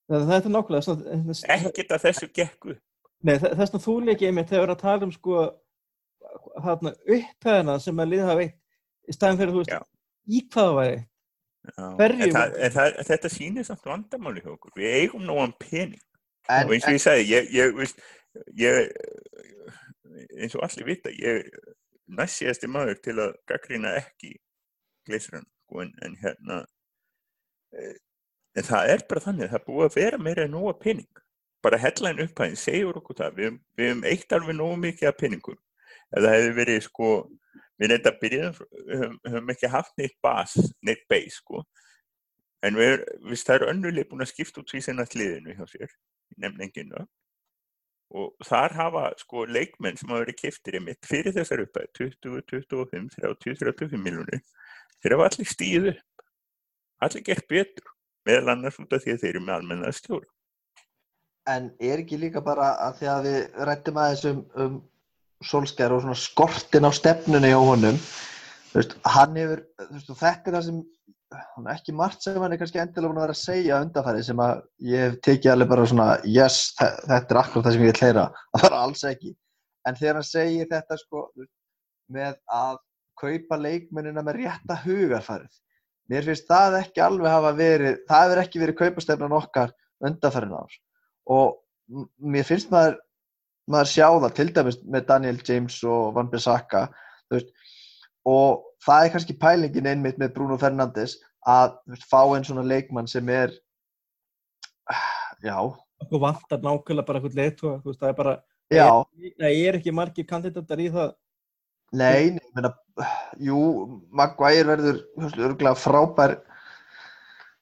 [0.10, 2.76] Það það er nákvæmlega ekkert að þessu gekku
[3.24, 5.44] þess vegna þú leikið einmitt þegar við erum að tala um sko
[6.66, 8.58] þarna upphæðina sem að liða hafa veitt
[9.08, 9.80] í staðin fyrir þú veist Já.
[10.28, 10.98] í hvað það væri.
[11.64, 11.86] Já.
[11.88, 14.44] En, það, en það, þetta sýnir samt vandamáli
[14.76, 16.04] við eigum nógan pening
[16.50, 18.02] en, og eins og ég sagði, ég, ég, veist,
[18.60, 18.90] ég
[20.38, 21.50] eins og allir vita, ég
[22.14, 24.34] næssíðasti maður til að gaggrina ekki
[25.08, 26.64] gleisran, sko, en, en hérna
[27.76, 27.96] eh,
[28.58, 31.22] en það er bara þannig, það er búið að vera meira en nóga pening,
[31.64, 35.60] bara headline upphæðin segjur okkur það, við, við hefum eitt alveg nógu mikið af peningum.
[36.14, 37.12] Ef það hefði verið, sko
[37.82, 38.50] við reynda að byrja,
[38.92, 41.64] höfum, höfum ekki haft neitt bas, neitt base, sko.
[42.64, 45.96] En við, við það eru önnulegi búin að skipta út því sinna hliðinu hjá sér
[46.42, 47.06] nefninginu
[48.14, 53.10] og þar hafa sko leikmenn sem hafa verið kiftir einmitt fyrir þessar uppæð 20, 25,
[53.18, 54.44] 30, 35 miljonir
[55.02, 56.28] þeir hafa allir stíð upp.
[57.04, 57.90] Allir gert betur
[58.28, 60.30] meðal annars út af því að þeir eru með almenna stjóra
[61.50, 64.82] en er ekki líka bara að því að við rættum aðeins um, um
[65.44, 70.52] Solskjær og svona skortin á stefnunni hjá honum þú veist, hann hefur þú veist, þetta
[70.52, 70.78] er það sem
[71.56, 74.24] hann er ekki margt sem hann er kannski endilega búin að vera að segja undanfæri
[74.28, 74.62] sem að
[74.92, 78.02] ég hef tekið alveg bara svona yes, þe- þetta er akkur það sem ég vil
[78.02, 79.34] hleyra það var alls ekki.
[79.88, 81.24] En þegar hann segir þetta sko
[82.14, 82.78] með að
[83.24, 85.60] kaupa leikmennina með rétta hugarfarið
[86.12, 89.72] mér finnst það ekki alveg hafa verið það hefur ekki verið kaupastefnan okkar
[90.04, 90.74] undanfærin ár.
[91.32, 91.60] Og
[92.20, 92.98] mér finnst maður
[93.72, 96.82] maður sjá það til dæmis með Daniel James og Van Bissaka
[98.28, 101.18] og það er kannski pælingin einmitt með Bruno Fernandes
[101.50, 101.78] að
[102.08, 103.54] fá einn svona leikmann sem er
[105.44, 105.58] já,
[106.04, 108.38] okkur vantar nákvæmlega bara eitthvað veist, það er bara,
[108.72, 111.14] það er ekki margir kandidatar í það.
[111.94, 112.74] Nei, nei, ég meina
[113.42, 113.60] jú,
[114.10, 116.40] Maguire verður örgulega frábær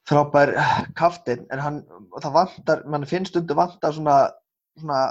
[0.07, 0.53] frábær
[0.97, 1.81] kaftin en hann,
[2.17, 4.17] það vantar, mann finnst undir vantar svona
[4.79, 5.01] svona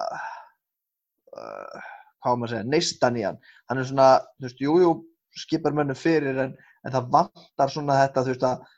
[1.36, 1.88] uh,
[2.20, 3.38] hvað maður að segja, neistan í hann.
[3.70, 4.08] Hann er svona,
[4.38, 4.90] þú veist, jú, jú
[5.38, 6.54] skipar mönnum fyrir en,
[6.86, 8.76] en það vantar svona þetta, þú veist, að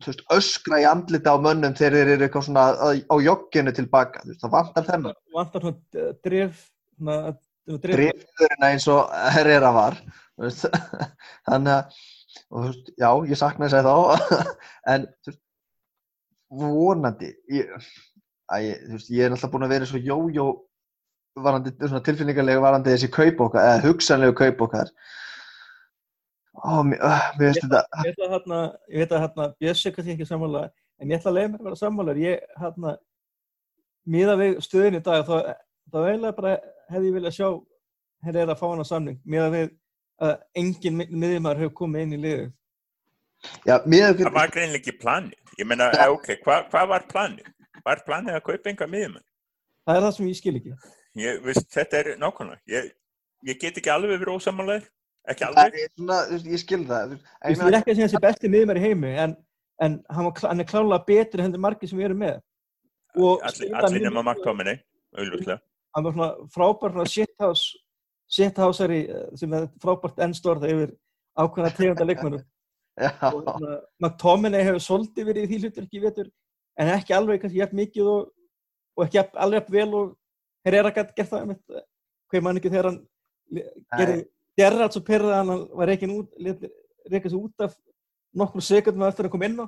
[0.00, 3.74] þú veist, öskra í andlita á mönnum þegar þeir eru eitthvað svona á, á jogginu
[3.76, 5.20] tilbaka, þú veist, það vantar þennan.
[5.36, 6.66] Vantar svona dref
[7.00, 7.20] svona
[7.80, 9.98] drifðurinn eins og Herrera var
[11.48, 12.00] þannig að
[12.50, 14.48] veist, já, ég sakna þess að þá
[14.94, 15.42] en þú veist,
[16.60, 17.70] vonandi ég,
[18.50, 20.48] að, veist, ég er alltaf búin að vera svo jójó
[21.40, 24.90] varandi, svona tilfinningarlega varandi þessi kaup okkar, eða hugsanlegu kaup okkar
[26.58, 26.98] Ó, mér,
[27.38, 30.64] finnst þetta Ég veit að hérna, ég veit að hérna, Bjössi kannski ekki sammála,
[31.00, 32.20] en ég ætla að leiða mér að vera sammálar.
[32.20, 32.94] Ég, hérna,
[34.10, 35.54] miða við stöðin í dag, þá,
[35.92, 36.54] þá eiginlega bara
[36.90, 37.48] hefði ég viljað sjá
[38.26, 39.70] henni er að fá hana samning, miða við
[40.20, 42.46] að engin miðjumar hefur komið inn í liðu.
[43.64, 45.56] Já, mér Það var greinlega ekki planið.
[45.56, 46.08] Ég meina, Já.
[46.12, 47.48] ok, hvað hva var planið?
[47.84, 49.26] Var planið að kaupa enga miðjumenn?
[49.88, 50.74] Það er það sem ég skil ekki.
[51.20, 52.60] Ég, veist, þetta er nákvæmlega.
[52.70, 52.90] Ég,
[53.48, 54.84] ég get ekki alveg verið ósamálaður.
[55.28, 55.80] Ekki Það alveg.
[55.84, 58.22] er svona, þú veist, ég skil það þú veist, Ég er ekki að segja þessi
[58.24, 59.34] besti miðjumar í heimi, en,
[59.84, 62.40] en hann, hann er klálega betri hendur margir sem við erum með.
[63.20, 64.76] Og Allir, mjög nema Marktóminni,
[65.18, 65.60] auðvitað.
[65.96, 67.78] hann var svona frábær shithouse
[68.30, 70.92] shithouseri eh, sem er frábært ennstorð yfir
[71.40, 72.42] ákveðna tegunda hérna,
[74.02, 76.30] McTominay hefur svolítið verið í því hlutur ekki vetur
[76.80, 78.28] en ekki alveg kannski jafn mikið og,
[78.96, 80.12] og ekki alveg vel og
[80.66, 81.84] Herrera gætt gert það einmitt, eh,
[82.30, 83.00] hvað mann ekki þegar hann
[83.98, 84.18] gerði
[84.60, 86.34] Gerrard svo perrað að hann var reikin út
[87.10, 87.76] reikast út af
[88.36, 89.66] nokkur sekundum eftir að koma inn á.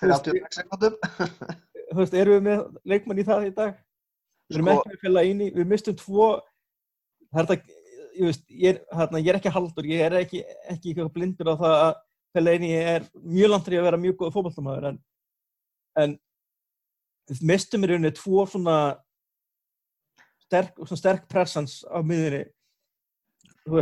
[0.00, 0.96] Fyrir 86 sekundum
[1.90, 2.62] þú veist, erum við með
[2.92, 3.74] leikmann í það í dag?
[4.50, 6.28] Við erum Sko- ekki með fjöla íni, við mistum tvo
[7.30, 7.78] það er þetta
[8.20, 11.52] ég, veist, ég, er, hérna, ég er ekki haldur, ég er ekki, ekki eitthvað blindur
[11.52, 11.92] á það að
[12.34, 14.98] fjöla íni er mjög langt í að vera mjög góð fótballtamaður en,
[16.02, 16.16] en
[17.30, 18.76] við mistum í rauninni tvo svona
[20.46, 22.44] sterk, svona sterk pressans á miðinni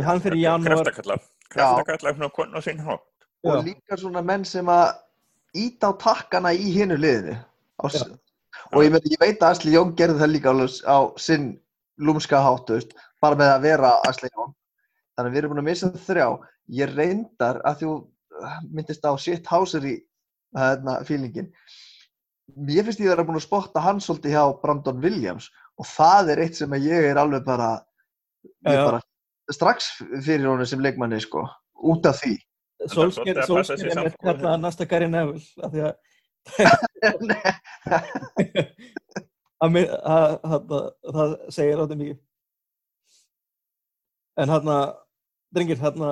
[0.05, 1.19] hann fyrir janúar Kraftakalla.
[1.49, 3.05] Kraftakalla svona konu á sinn hótt.
[3.43, 3.63] og Já.
[3.63, 4.97] líka svona menn sem að
[5.55, 7.37] íta á takkana í hinu liðinu
[7.79, 10.53] og ég, meni, ég veit að Asli Jón gerði það líka
[10.83, 11.59] á sinn
[11.97, 14.53] lúmska hátt, þú veist, bara með að vera Asli Jón
[15.15, 16.27] þannig að við erum búin að missa þrjá
[16.79, 19.95] ég reyndar að þú uh, myndist á shit houser í
[20.57, 21.49] hérna, fílingin
[22.55, 25.49] mér finnst ég að vera búin að spotta hann svolítið hjá Brandon Williams
[25.79, 27.71] og það er eitt sem að ég er alveg bara
[28.67, 28.83] ég já.
[28.85, 29.01] bara
[29.53, 29.77] strax
[30.25, 31.41] fyrir honum sem leikmanni sko,
[31.91, 32.35] út af því.
[32.87, 33.63] Solskjær er með
[34.13, 34.23] sko.
[34.23, 35.93] kallaða næsta Gary Neville af því að
[41.15, 42.17] það segir átti mikið.
[44.39, 44.75] En hérna
[45.51, 46.09] drengir, hérna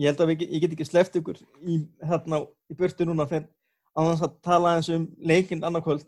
[0.00, 1.64] ég held að við, ég get ekki sleppt ykkur í,
[2.02, 2.36] hérna,
[2.70, 3.48] í burtu núna fyrir
[3.94, 6.06] að tala eins um leikinn annarkvöld.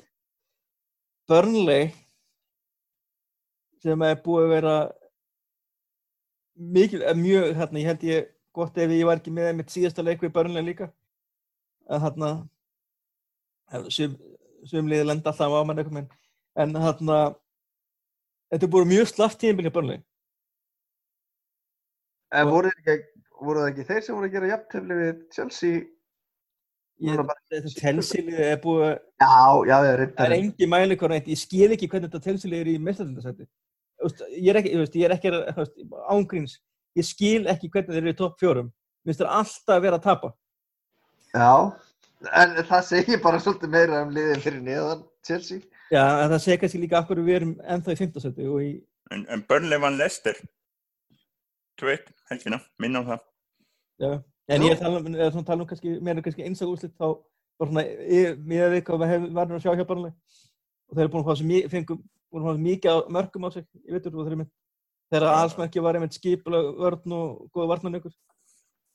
[1.30, 1.84] Burnley
[3.82, 4.74] sem er búið að vera
[6.57, 10.04] mikil, eh, mjög, hérna, ég held ég gott ef ég var ekki með mitt síðasta
[10.04, 10.90] leik við Burnley líka.
[11.88, 12.30] Að hérna
[13.72, 14.16] eh, sum,
[14.64, 16.09] sum liði lenda alltaf á mann eitthvað
[16.57, 17.18] en hérna
[18.50, 20.00] þetta er búið mjög slaft tíðinbyrja Burnley.
[22.34, 25.84] En voru, þeir ekki, það ekki þeir sem voru að gera jafntefli við Chelsea?
[27.04, 27.20] ég,
[27.52, 28.24] þetta Chelsea?
[28.24, 28.88] Liði er búið
[29.20, 29.36] Já,
[29.68, 29.76] já,
[30.16, 33.46] það er engi mæli neitt, ég skil ekki hvernig þetta Chelsea liði er í mestardildasæti
[34.36, 35.32] ég er ekki, ég er ekki
[36.12, 36.59] ángríns,
[36.99, 38.72] ég skil ekki hvernig þeir eru í topp fjórum,
[39.05, 40.32] minnst þeir alltaf vera að tapa
[41.36, 41.53] Já,
[42.32, 45.64] en það segir bara svolítið meira um liðið fyrir neðan Chelsea.
[45.92, 48.70] já, en það segir kannski líka af hverju við erum ennþá í fimmtasæti og í
[49.11, 50.34] En, en Burnley vann Leicester.
[51.80, 53.24] 2-1 helgina, minna á það.
[54.03, 54.11] Já,
[54.51, 56.94] en ég er að tala um, er að tala um kannski, meira kannski einstak úrslit
[56.97, 57.07] þá
[57.61, 60.14] bara svona, ég, mér við hvað við varum að sjá hjá barnlega
[60.86, 63.50] og þeir eru búin að fá svo mikið, fengum, fá svo mikið á mörgum á
[63.54, 64.52] sig, ég veit þú, þeir eru mynd
[65.12, 68.14] þegar allsmerki var einmitt skipulega vörn og góða varnan ykkur,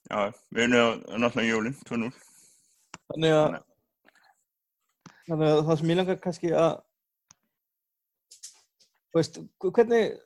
[0.09, 2.09] Já, við erum náttúrulega jólinn, 2-0.
[3.11, 3.59] þannig að
[5.32, 6.71] Þannig að það sem ég langar kannski að
[9.15, 10.17] veist, hvernig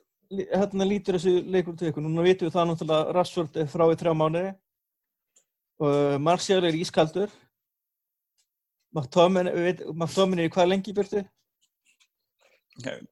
[0.50, 3.98] hérna lítur þessu leikur til ykkur, núna vitum við það náttúrulega Rashford er frá í
[4.00, 4.52] þrjá mánuði
[5.86, 7.34] og Martial er ískaldur
[8.96, 11.20] McTominay er hvað lengi í burtu?
[11.20, 11.35] Já,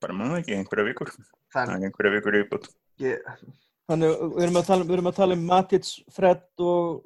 [0.00, 1.10] bara maður ekki, einhverja vikur.
[1.56, 2.68] Er einhverja vikur í bútt.
[3.00, 3.16] ekki,
[3.88, 7.04] Þannig við erum að tala, um- við erum að tala um Matic, Fred og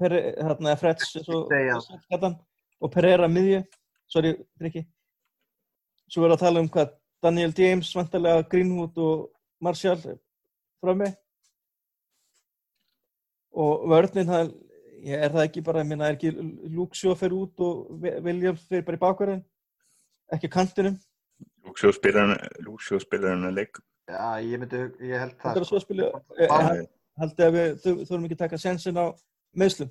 [0.00, 1.10] Pere, hérna, Freds.
[1.20, 2.38] Skatan,
[2.80, 3.64] og Pereira miðju,
[4.08, 4.86] sorry, Rikki.
[6.08, 9.30] Svo erum við að tala um hvað Daniel James, vantarlega Greenwood og
[9.60, 9.96] Martial
[10.80, 11.14] frá mig.
[13.52, 14.52] Og vörninn, það,
[15.04, 16.32] ég, er það ekki bara, ég minna, er ekki
[16.96, 19.44] Shaw fyrir út og Williams fyrir bara í bakverðin,
[20.32, 20.96] ekki kantinum.
[21.64, 23.78] Lúksjó spilar hann að leik.
[24.10, 25.60] já, ég myndi, ég held Það það.
[25.60, 26.10] er svo að spila,
[26.48, 26.86] Bara- eh,
[27.20, 29.06] haldið að við þur- þurfum ekki að taka sensin á
[29.56, 29.90] meðslum.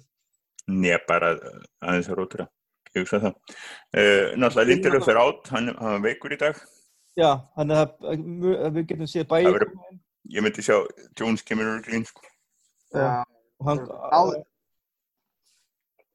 [0.67, 2.47] Nei, bara uh, aðeins að rótura.
[2.95, 3.33] Ég hugsa það.
[3.93, 6.59] Uh, náttúrulega Lindur upp fyrir átt, hann, hann veikur í dag.
[7.17, 8.19] Já, þannig að, að,
[8.65, 9.53] að við getum séð bæði
[10.29, 10.75] ég myndi sjá
[11.19, 12.21] Jones kemur úr glín sko.
[12.93, 13.23] Já,
[13.65, 13.89] hann Báðir.
[13.89, 14.47] Já, Bæ- Nei, hafði ekki-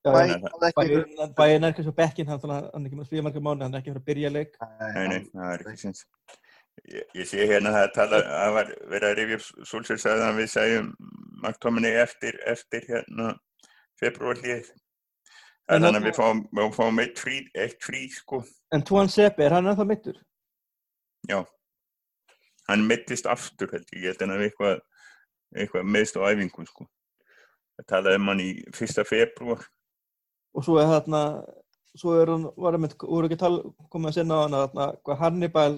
[0.04, 3.92] Bæinn er kannski á bekkin, hann er ekki með spila marga mánu, hann er ekki
[3.92, 4.56] að fara að byrja leik.
[4.60, 6.02] Nei, nei, það er ekki sinns.
[6.90, 10.24] Ég, ég sé hérna að það tala, að var verið að rifja upp Solskjær sagði
[10.26, 10.88] að við segjum
[11.44, 13.30] McTominay eftir, eftir hérna
[14.02, 14.68] februarlið.
[15.72, 18.42] En Þannig að það- við fáum, við fáum eitt frí, eitt frí sko.
[18.74, 20.18] En Tuan Sepe, er hann ennþá mittur?
[21.30, 21.44] Já.
[22.68, 24.80] Hann mittist aftur held ég, held hann að eitthvað,
[25.56, 26.86] eitthvað meðst á æfingu sko.
[27.78, 29.64] Það talaði um hann í fyrsta februar.
[30.54, 31.20] Og svo er þarna,
[31.98, 33.56] svo er hann, var hann voru ekki tal,
[33.90, 35.74] komið að sinna á hann að þarna, hvað Hannibal,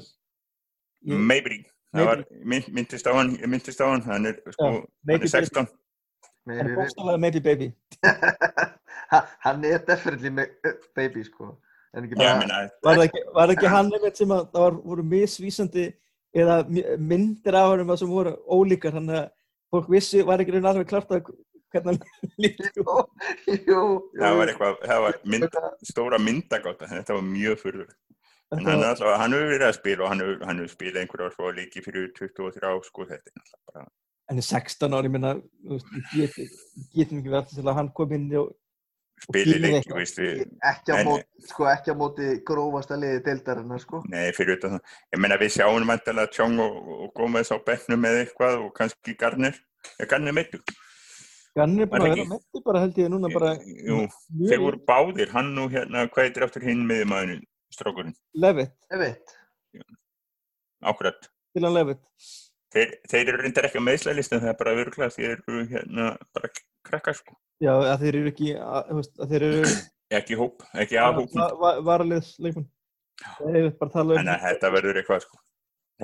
[1.06, 1.60] Maybe.
[1.94, 5.32] Það var, mynd, myndist á hann, myndist á hann, hann er sko, hann Maybe er
[5.32, 5.68] 16.
[6.46, 7.70] Nei, hann er bóstalega maybe baby.
[9.12, 10.32] Ha- hann er definitely
[10.96, 11.52] baby sko
[11.94, 14.64] en ekki Já, bara meina, Var það ekki, var ekki hann einmitt sem að það
[14.64, 15.84] var, voru misvísandi
[16.36, 16.56] eða
[16.98, 19.28] myndir af hann sem voru ólíkar, þannig að
[19.72, 21.30] fólk vissi, var ekki raun alveg klart að
[21.84, 22.72] lítur.
[22.76, 22.96] jú,
[23.68, 23.84] jú,
[24.16, 25.60] það var eitthvað, það var mynd,
[25.90, 27.94] stóra myndagáta, þetta var mjög fyrir.
[28.54, 31.32] En hann, allavega, hann hefur verið að spila og hann hefur, hann hefur spilað einhverjar
[31.34, 33.88] svo líki fyrir 23 sko, þetta er náttúrulega bara,
[34.26, 35.36] En í 16 ári, minna,
[36.12, 36.38] get,
[36.94, 38.54] getum ekki verið til að hann kom inn og
[39.22, 40.00] spili pínu leiki, eitthvað.
[40.00, 44.58] veist við, ekki á móti sko ekki á móti grófasta liði deildarinnar sko nei, fyrir
[44.62, 44.76] það.
[45.14, 49.16] Ég meina, við sjáum vantilega Tjóng og, og Gómez á bekknum með eitthvað og kannski
[49.18, 49.58] Garnir,
[49.96, 50.60] er Garnir meittu?
[51.64, 53.98] Hann er að ekki- vera metti bara held ég núna bara Jú,
[54.50, 58.74] þeir voru báðir, hann og hérna, hvað heitir aftur hinn miðjumæðurinn, strókurinn, Levitt,
[60.84, 61.28] ákvæmt.
[61.54, 62.02] til hann Levitt.
[62.74, 66.06] Þeir, þeir eru reyndar ekki á meðslæðlistin, það er bara virkulega því þeir eru hérna
[66.36, 66.48] bara
[66.84, 68.90] krakkar sko, Já, að þeir eru ekki, að,
[69.22, 69.60] að þeir eru
[70.18, 71.36] ekki hóp, ekki að hóp.
[71.86, 75.38] varaliðs bara að tala um, Þannig að þetta verður eitthvað sko.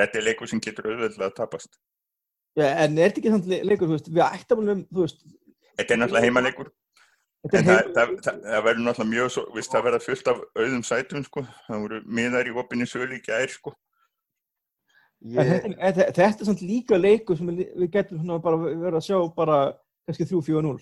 [0.01, 1.75] Þetta er leikur sem getur auðvitað að tapast.
[2.57, 5.21] já, en er þetta ekki samt le- leikur, þú veist, við ættum alveg, þú veist,
[5.79, 6.69] Þetta er náttúrulega heimaleikur,
[7.47, 10.31] þetta en er það, það, það, það verður náttúrulega mjög svo, viðst, það verða fullt
[10.33, 11.45] af auðum sætum sko.
[11.69, 13.73] Það voru miðar í opinni sölu í gær sko.
[15.23, 18.99] ég, þetta, þetta, þetta er samt líka leikur sem við við getum svona bara verið
[18.99, 19.59] að sjá bara
[20.09, 20.77] kannski 3-4-0.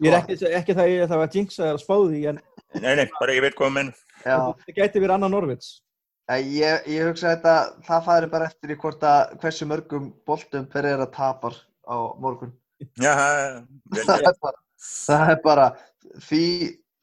[0.00, 2.38] Ég er ekki, ekki það ég það var jinxa að spáði, en
[2.80, 3.90] Nei, nei, bara ég veit hvað menn.
[4.24, 5.82] já, þetta gæti verið annar Norvits.
[6.32, 10.64] ég, ég hugsa að þetta það færi bara eftir í hvort að hversu mörgum boltum
[10.72, 12.54] per er að tapar á morgun
[13.02, 13.12] Já,
[13.96, 14.58] það er bara,
[15.06, 15.66] það er bara
[16.28, 16.44] því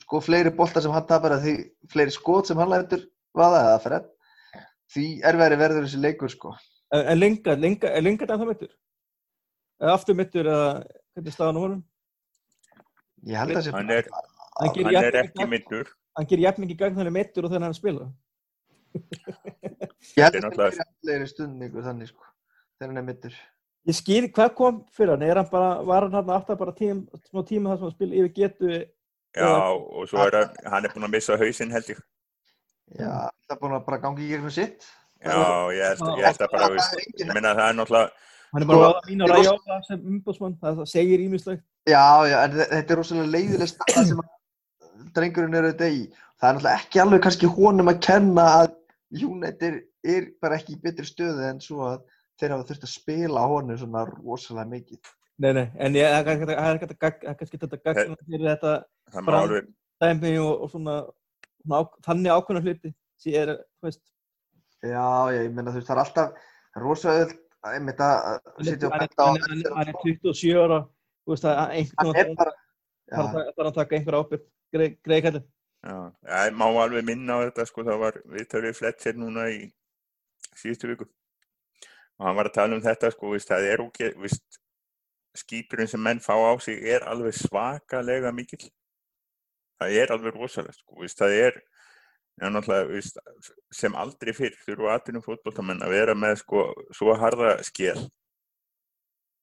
[0.04, 3.06] sko fleiri boltar sem hann tapar eða því fleiri skot sem hann lætur
[3.38, 4.10] vaða eða fred
[4.90, 6.56] því erfæri verður þessi leikur sko
[6.90, 8.72] En, en lenga, lenga, er lenga þetta mittur?
[9.78, 10.70] Eða aftur mittur, eða
[11.14, 11.84] hvernig er staðan honum?
[13.30, 14.10] ég held að hann er,
[14.60, 15.92] Hann gerir hann er ekki middur.
[16.18, 18.08] Hann gerir jafn mikið gagn þannig mittur og þannig hann spila.
[20.18, 23.38] ég held er að það er fleiri stundningu þannig sko þegar hann er mittur
[23.90, 25.24] Ég skil, hvað kom fyrir hann?
[25.26, 28.18] Er hann bara, var hann hann aftur bara tím, smá tíma þar sem hann spila
[28.22, 28.72] yfir getu?
[29.38, 32.00] Já, og svo er hann, hann er búin að missa hausinn held ég.
[33.00, 33.12] já,
[33.48, 34.86] það er búin að bara gangi í gegnum sitt
[35.22, 35.36] Já,
[35.76, 36.70] ég held, ég held að bara,
[37.20, 39.80] ég meina það er náttúrulega, Hann er bara Sko, að mín og ég var- ræjóla
[39.88, 41.64] sem umbúsmann, það, það segir ímislegt.
[41.86, 46.00] Já, já, þetta er rosalega leiðileg staða sem að drengurinn eru þetta í.
[46.40, 48.74] Það er náttúrulega ekki alveg kannski honum að kenna að
[49.28, 49.78] United
[50.16, 52.00] er bara ekki í betri stöðu en svo að
[52.40, 55.00] þeir hafa þurft að spila á honum svona rosalega mikið.
[55.40, 56.80] Nei, nei, en ég, það er kannski- það er það er
[57.64, 58.72] þetta gagn fyrir þetta
[59.14, 59.68] það má Bara- alveg,
[60.04, 60.96] dæmi og, og svona,
[61.64, 64.02] svona á, þannig ákveðna hluti sem er, þú veist,
[64.80, 67.38] Já, já, ég meina þú veist, það er alltaf rosalega öll
[67.68, 69.90] að einmitt að hann er, sitja og er, benda á hann er, hann er, hann
[69.92, 70.78] er 27 ára,
[71.28, 72.54] þú veist, að Hann einhvern er bara,
[73.10, 75.44] þarf já, að- taka einhver ábyrg, greið kallið.
[75.84, 75.98] já,
[76.48, 79.72] ég má alveg minna á þetta, sko, það var viðtalið Fletcher núna í
[80.56, 81.08] síðustu viku.
[82.20, 84.60] Og hann var að tala um þetta, sko, veist, það er ógeð, veist,
[85.40, 88.68] skýturinn sem menn fá á sig er alveg svakalega mikill.
[89.80, 91.60] Það er alveg rosalega, sko, veist, það er,
[93.76, 97.98] sem aldrei fyrr þurfa atvinnum fótbolltamenn að vera með sko, svo harða skél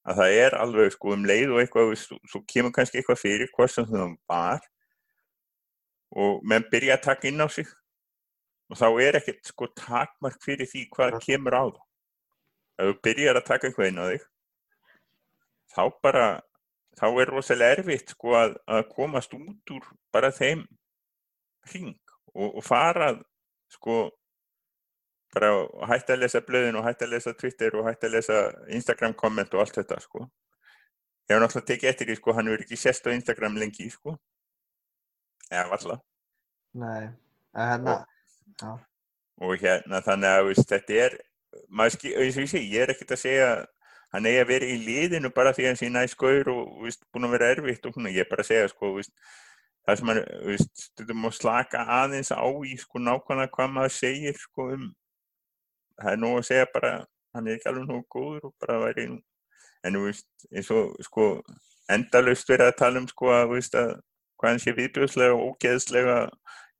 [0.06, 3.72] að það er alveg sko, um leið og eitthvað, svo kemur kannski eitthvað fyrir hvað
[3.74, 4.62] sem það var
[6.16, 7.68] og menn byrja að taka inn á sig
[8.70, 11.82] og þá er ekkert sko, takmark fyrir því hvað kemur á það.
[12.76, 14.26] Ef þú byrjar að taka eitthvað inn á þig
[15.76, 16.26] þá bara
[16.96, 20.64] þá er rosalega erfitt sko, að, að komast út úr bara þeim
[21.70, 21.96] hring
[22.32, 23.10] og, og fara
[23.72, 24.06] sko
[25.36, 28.40] bara að hætta að lesa blöðin og hætta að lesa Twitter og hætta að lesa
[28.72, 30.22] Instagram komment og allt þetta sko.
[31.26, 34.14] Ég hef náttúrulega tekið eftir því sko hann hefur ekki sést á Instagram lengi sko.
[35.50, 35.98] Eða valla
[36.76, 37.08] nei,
[37.56, 38.72] en hérna,
[39.40, 41.16] og hérna þannig að veist, þetta er
[41.68, 43.48] maður eins og ég segi, ég er ekkert að segja
[44.14, 47.02] hann eigi að vera í liðinu bara því að hann sé næst gaur og víst,
[47.12, 49.12] búin að vera erfitt og svona, ég er bara að segja sko, víst,
[49.86, 50.22] það sem hann,
[50.82, 54.90] stundum að slaka aðeins á í sko nákvæmlega hvað maður segir sko um
[56.00, 56.92] það er nú að segja bara
[57.36, 59.20] hann er ekki alveg nú góður og bara væri nú
[59.86, 61.26] en þú veist, eins og sko
[61.92, 63.98] endalust verið að tala um sko að, víst, að
[64.36, 66.16] hvað hann sé viðbjóðslega og ógeðslega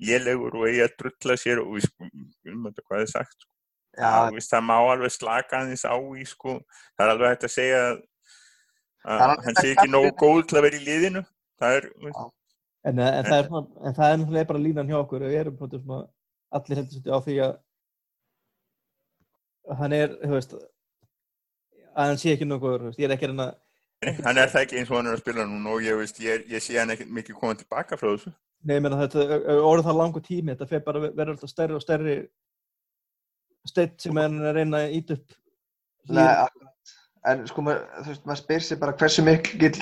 [0.06, 2.08] lélegur og eigi að drulla sér og við sko,
[2.52, 3.52] um þetta hvað er sagt sko.
[3.96, 6.58] Já, víst, það má alveg slaka aðeins á í sko,
[6.96, 8.00] það er alveg hægt að segja að,
[9.06, 11.22] að hann sé ekki að- nógu góð til að vera í liðinu.
[11.60, 12.24] Það er, víst,
[12.86, 15.22] En, en, það er, svona- en það er náttúrulega bara línan hjá okkur.
[15.26, 16.00] Við erum bara svona,
[16.54, 17.54] allir heldur svolítið á því að
[19.66, 23.32] að hann er, þú veist að hann sé ekki þú veist, ég er ekki að
[23.32, 23.48] reyna
[24.26, 26.44] hann er það ekki eins og hann er að spila núna og ég, veist, ég,
[26.52, 28.32] ég sé hann ekki mikið komað tilbaka frá þessu.
[28.66, 29.24] Nei, ég meina þetta
[29.64, 32.16] orðið það langur tími, þetta fer bara að vera alltaf stærri og stærri
[33.70, 35.36] steitt sem hann er að reyna að ít upp
[36.06, 36.94] Nei, akkurat.
[37.26, 39.72] En sko, maður, þú veist, maður spyr sér bara hversu mikil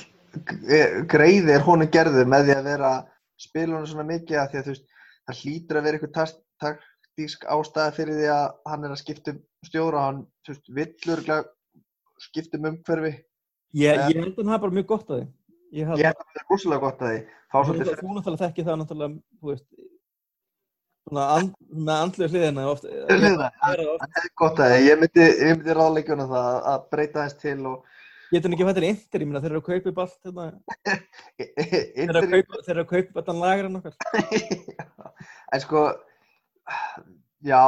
[1.11, 2.91] greiði er honum gerður með því að vera
[3.39, 4.87] spila honum svona mikið að því að þú veist,
[5.25, 6.33] það hlýtur að vera eitthvað
[6.65, 11.23] taktísk ástæða fyrir því að hann er að skipta um stjóra hann, þú veist, villur
[12.25, 13.13] skipta um umhverfi.
[13.75, 15.31] Ég, ég held að hann hafa bara mjög gott að því
[15.75, 17.23] Ég held Ég held að það er rosalega gott að því.
[17.55, 19.65] Að svolítið þú náttúrulega þekki það náttúrulega, þú veist
[21.13, 23.83] and, með andlega hliðina oft, Hliðina, það
[24.23, 24.73] er gott að.
[24.85, 27.83] Ég myndi, ég myndi ráðleikjuna það að- breyta þess til og
[28.31, 30.47] getur hann ekki fættir índir, ég meina þeir eru að kaupa upp allt hérna,
[31.37, 33.95] þeir eru að kaupa, þeir eru að kaupa allan lagar en okkar
[35.53, 35.83] en sko
[37.45, 37.61] já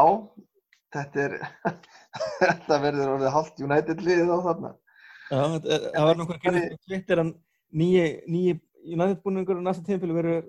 [0.97, 1.37] þetta er
[2.41, 4.73] þetta verður orðið halvt United liðið á þarna
[5.27, 7.31] Já, þetta það var nokkuð að gera þetta tvittir hann
[7.77, 8.57] nýji, nýji
[8.87, 10.45] United-búningur og næsta tímpil verður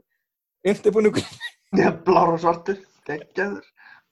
[0.68, 1.24] eftirbúningur.
[1.76, 3.66] Já, blár og svartur, geggjaður.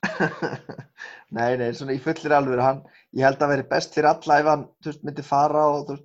[1.37, 2.83] Nei, nei, svona í fullir alveg hann,
[3.17, 5.97] ég held að veri best fyrir alla ef hann, þú veist, myndi fara og þú
[5.97, 6.05] veist,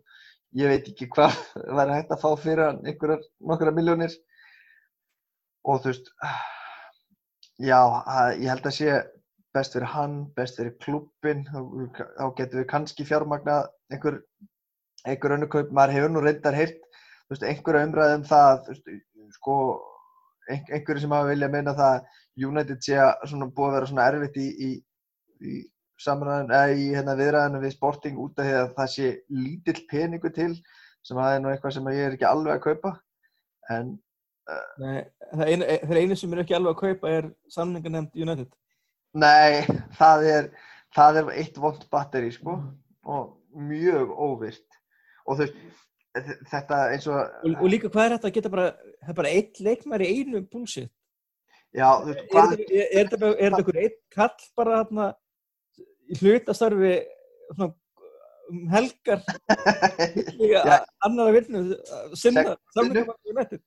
[0.61, 1.35] ég veit ekki hvað
[1.77, 4.15] væri hægt að fá fyrir hann, einhverjar nokkra miljónir
[5.67, 6.09] og þú veist
[7.61, 7.77] já,
[8.39, 8.97] ég held að sé
[9.53, 13.59] best fyrir hann, best fyrir klubbin þá getum við kannski fjármagna
[13.93, 14.21] einhver,
[15.05, 18.75] einhver önnu kaup, maður hefur nú reyndar heyrt þú veist, einhverja umræði um það þú
[18.75, 18.93] veist,
[19.37, 19.57] sko
[20.49, 24.37] einhverju sem hafa viljað meina það að United sé að búið að vera svona erfitt
[24.41, 24.69] í, í,
[25.41, 25.55] í
[26.01, 30.53] í hérna viðræðinu við Sporting út af því að það sé lítill peningu til
[31.05, 32.95] sem það er nú eitthvað sem ég er ekki alveg að kaupa.
[33.69, 33.99] En
[34.81, 38.49] Nei, það einu, þeir einu sem eru ekki alveg að kaupa er samningarnefnd United.
[39.13, 39.61] nei,
[39.99, 40.49] það er
[40.95, 42.57] það er eitt vond batteri sko
[43.07, 44.79] og mjög óvirt
[45.25, 45.57] og þú veist
[46.51, 48.65] þetta eins og Og, og líka hvað er þetta að geta bara,
[49.01, 50.91] það er bara eitt leikmæri einu bullshit.
[51.71, 55.05] já, þú veist, hvað, er- þetta er einhver eitt kall bara þarna
[56.11, 56.95] í hlutastarfi
[57.55, 57.71] svona
[58.51, 59.21] um helgar
[60.35, 60.79] líka Já.
[61.07, 61.61] annara vinnu
[62.19, 63.61] sinna Sex- samningarnefnd United.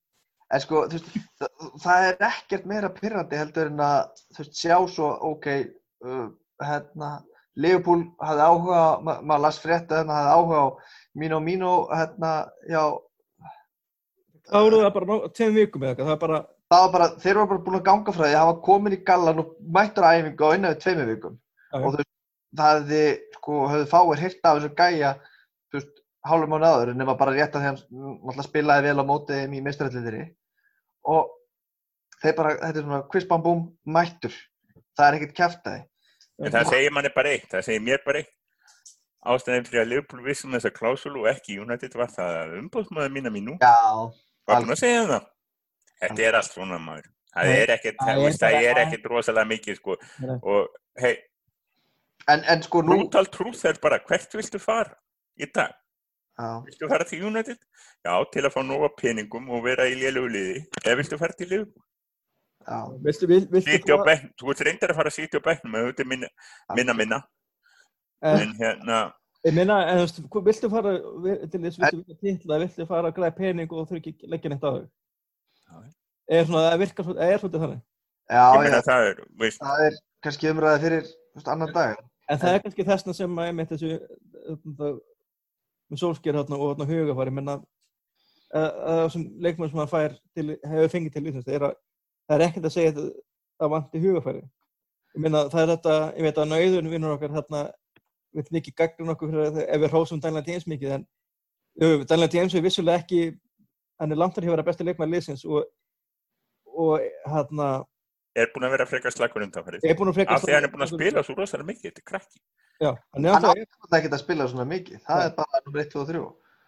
[0.52, 4.58] En sko, þú veist, það, það er ekkert meira pyrrandi heldur en að, þú veist,
[4.60, 5.46] sjá svo, ok,
[6.04, 6.26] uh,
[6.60, 7.08] hérna,
[7.54, 10.66] Leopold hafði áhuga, ma maður las frétta hérna, hafði áhuga á
[11.14, 12.32] Mino Mino, hérna,
[12.66, 12.82] já,
[14.50, 16.40] þá voru það bara tveim vikum eða eitthvað, það var bara,
[16.72, 19.42] það var bara, þeir voru bara búin að ganga frá því, hafa komin í gallan
[19.44, 21.38] og mættur að æfingu á innan við tveimur vikum.
[21.70, 21.78] Já.
[21.78, 22.10] Og veist,
[22.58, 23.04] það hefði,
[23.38, 25.14] sko, höfðu fáir hirt af þessu gæja,
[25.70, 29.38] þú veist, hálfum mánu áður, nema bara rétt að hann náttúrulega spilaði vel á móti
[29.38, 30.26] þeim í mestraralliðri.
[31.14, 31.32] Og
[32.22, 34.36] þeir bara, þetta er svona quiz bam búm, mættur.
[34.96, 35.82] Það er ekkert kæftæði.
[36.42, 38.32] En það segir manni bara eitt, það segir mér bara eitt.
[39.24, 43.30] Ástæðin fyrir að Liverpool vissum þessa klásulu og ekki United var það að umbóðsmaður mína
[43.32, 43.76] mín nú Já,
[44.44, 45.30] var búin að segja það.
[46.02, 47.06] Þetta er allt svona maður.
[47.34, 49.96] Það er ekkert, það er er ekkert rosalega mikið sko.
[50.42, 50.68] Og
[51.00, 51.14] hei,
[52.30, 54.92] en, en sko nú, brutal truth er bara hvert viltu fara
[55.40, 55.72] í dag?
[56.38, 57.58] já, Viltu fara til United?
[58.04, 60.62] Já, til að fá nóga peningum og vera í lélugu liði.
[60.84, 61.84] Eða viltu fara til Liverpool?
[63.04, 66.04] Viltu, vil, viltu bekknum, þú ert reyndar að fara að sitja á bekknum ef þetta
[66.04, 66.30] er minna,
[66.78, 67.18] minna, minna.
[68.24, 69.00] en, En hérna,
[69.44, 70.94] ég meina, en þú veist, viltu fara
[71.52, 74.64] til þess, viltu vilja viltu fara að græða pening og þurfi ekki að leggja neitt
[74.64, 75.82] á þau Já.
[76.38, 77.84] er svona, það virkar svona, er svona þannig.
[78.24, 82.00] Já, ég já, það er, veist, það er kannski umræði fyrir, veist, annan dag.
[82.30, 83.92] en það er kannski þessna sem að einmitt þessu
[84.48, 84.92] þetta,
[85.92, 87.34] með sólsker hérna og hérna hugafari
[88.54, 91.76] að þessum leikmenn sem hann fær til, hefur fengið til Íslands er að
[92.28, 93.08] það er ekkert að segja að
[93.60, 97.64] það vanti hugafæri ég meina það er þetta, ég veit að nauðun vinnur okkar þarna
[98.34, 101.06] við ekki gagnum okkur fyrir að ef við hrósum Daniel James mikið en
[101.78, 103.24] jú, Daniel James er vissulega ekki
[104.00, 105.68] hann er langt að hefur að besta leikmenn liðsins og,
[106.74, 107.84] og hérna
[108.34, 110.86] er búin að vera frekar slagur er að frekar Af því að hann er búin
[110.86, 112.40] að spila svo rosalega mikið, þetta er krakki.
[112.82, 115.02] Já, hann er Hann alltaf, ekki að spila svona mikið.
[115.04, 115.26] Það Nei.
[115.26, 116.22] er bara nummer 1, 2 og 3.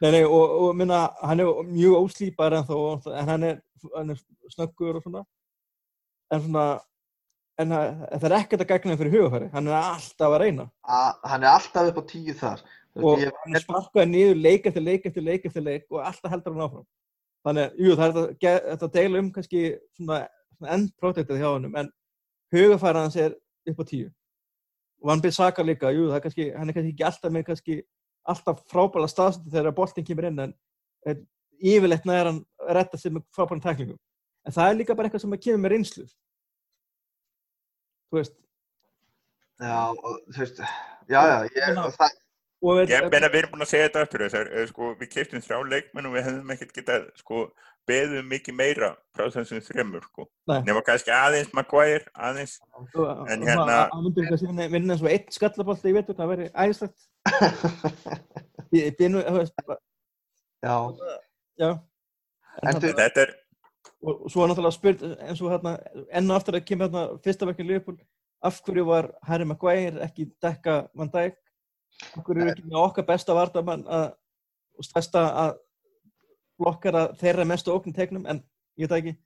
[0.04, 2.76] nei, nei, og, og minna, hann er mjög óslýpar en þó,
[3.10, 3.58] en hann er,
[3.96, 4.20] hann er
[4.52, 5.24] snöggur og svona,
[6.32, 6.64] en svona,
[7.60, 11.52] en það er ekkert að gegna fyrir hugafæri, hann er alltaf að reyna Hann er
[11.52, 12.66] alltaf upp á 10 þar.
[12.96, 16.32] Og ég, hann er sparkaði niður leik eftir leik eftir leik eftir leik og alltaf
[16.32, 16.86] heldur hann áfram.
[17.46, 19.64] Þannig, jú, það er þetta, að deila um kannski
[19.98, 20.22] svona,
[20.56, 21.90] svona end protectið hjá honum, en
[22.54, 23.36] hugafæri hans er
[23.70, 24.08] upp á tíu.
[25.04, 27.46] Og hann byrð saka líka, jú, það er kannski, hann er kannski ekki alltaf með
[27.50, 27.78] kannski
[28.26, 31.22] alltaf frábæla staðstöndi þegar boltinn kemur inn, en,
[31.60, 32.40] yfirleitt næður hann
[32.74, 34.00] retta sig með frábælan tæklingum.
[34.46, 36.04] En það er líka bara eitthvað sem að kemur með reynslu.
[38.06, 38.36] Þú veist,
[39.58, 40.60] já, og, þú veist,
[41.10, 44.48] já, já, ég, það, er, Ég meina við erum búin að segja þetta aftur þessar,
[44.56, 47.40] eh, sko, við keftum þrjá leikmenn og við hefðum ekkert getað sko,
[47.86, 50.26] beðum mikið meira frá þessum þremur sko.
[50.66, 55.96] Nema kannski aðeins Maguire, aðeins og, En hérna- kannski vinna- eins og einn skallabolti í
[55.98, 57.06] vetur, það væri æðislegt.
[58.72, 59.82] Ég, ég, ég, þú bara-
[60.62, 60.76] já,
[61.62, 61.70] já.
[62.62, 63.34] En En þú- þetta er,
[64.06, 65.74] og, svo er náttúrulega spurt eins og hérna,
[66.14, 67.98] enn og aftur að kemur hérna fyrsta verkið Liverpool,
[68.46, 71.38] af hverju var Harry Maguire ekki dekka Van Dijk,
[72.12, 74.08] af hverju er ekki með okkar besta vardamann að,
[74.76, 75.52] og stærsta að
[76.60, 78.42] blokkara þeirra mestu óknum tegnum, en
[78.80, 79.16] ég veit ekki,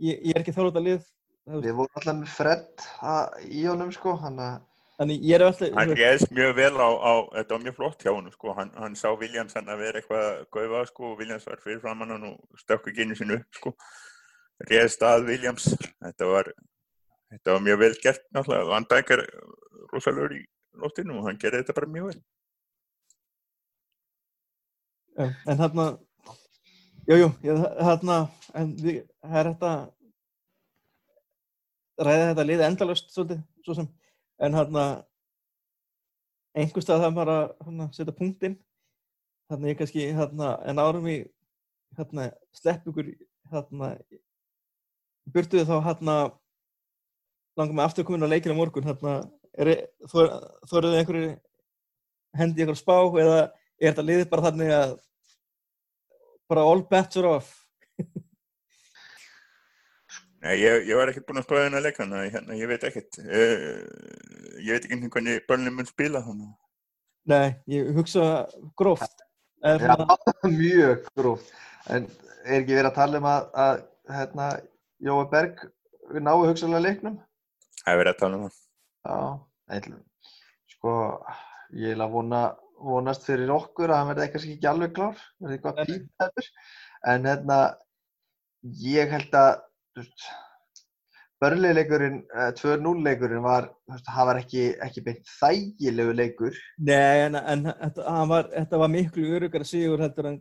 [0.00, 1.04] ég, ég er ekki þálega lið,
[1.48, 4.58] við vorum alltaf með Fred að, í honum, sko, hann að,
[4.98, 8.10] þannig ég er alltaf, hann réðst mjög vel á, á þetta var mjög flott hjá
[8.12, 11.46] honum sko, hann, hann sá Williams hann að vera eitthvað að gaufa sko og Williams
[11.48, 13.74] var fyrir framann hann og stökk ekki einu sinni upp sko,
[14.66, 15.68] réðst að Williams,
[16.02, 16.50] þetta var
[17.32, 19.22] þetta var mjög vel gert náttúrulega, Van Dijk er
[19.92, 20.42] rosalegur í
[20.78, 22.20] loftinu og hann gerði þetta bara mjög vel.
[25.18, 25.86] En þarna,
[27.08, 28.18] jú, jú, ég, þarna,
[28.60, 29.72] en við, það er þetta,
[32.08, 33.88] ræða þetta liði endalust svolítið, svo sem,
[34.46, 34.84] en þarna,
[36.58, 38.56] einhvers stað það bara þarna, setja punktinn,
[39.50, 41.26] þarna ég kannski, þarna, en árum við,
[41.98, 43.10] þarna, slepp ykkur,
[43.50, 43.92] þarna,
[45.34, 46.16] burtuðu þá, þarna,
[47.58, 49.14] langar mig aftur að koma inn á leikina á morgun, þarna,
[49.58, 49.72] er,
[50.12, 51.30] þóruðu einhverju
[52.38, 53.38] hendi einhverju spá eða
[53.78, 54.94] er þetta liðið bara þannig að
[56.48, 57.52] bara all bets are off?
[60.38, 62.84] Nei, ég, ég var ekkert búinn að spáða hennar leik þannig að hérna, ég veit
[62.86, 63.18] ekkert.
[63.26, 63.82] Uh,
[64.62, 66.52] ég veit ekki hvernig börnum mun spila þannig
[67.28, 68.46] Nei, ég hugsa
[68.78, 69.24] gróft.
[69.60, 70.16] Svona,
[70.62, 71.50] mjög gróft.
[71.92, 72.06] En
[72.46, 73.82] er ekki verið að tala um að, að
[74.14, 74.46] hérna,
[75.04, 75.60] Jói Berg
[76.24, 77.18] náu hugsalega leiknum?
[77.88, 78.56] það er verið að tala um það.
[79.08, 79.20] Já,
[79.74, 80.32] eitthvað.
[80.74, 80.96] Sko,
[81.78, 82.42] ég vil að vona,
[82.88, 85.86] vonast fyrir okkur að hann verði kannski ekki alveg klár, verði eitthvað nei.
[85.92, 86.50] píptæpur.
[87.12, 87.60] En hérna,
[88.82, 89.48] ég held að,
[91.38, 92.20] börnleileikurinn,
[92.58, 93.70] 2-0 leikurinn var,
[94.10, 96.60] það var ekki, ekki beint þægilegu leikur.
[96.82, 100.40] Nei, en, en þetta, hann var, þetta var miklu örugar sigur heldur en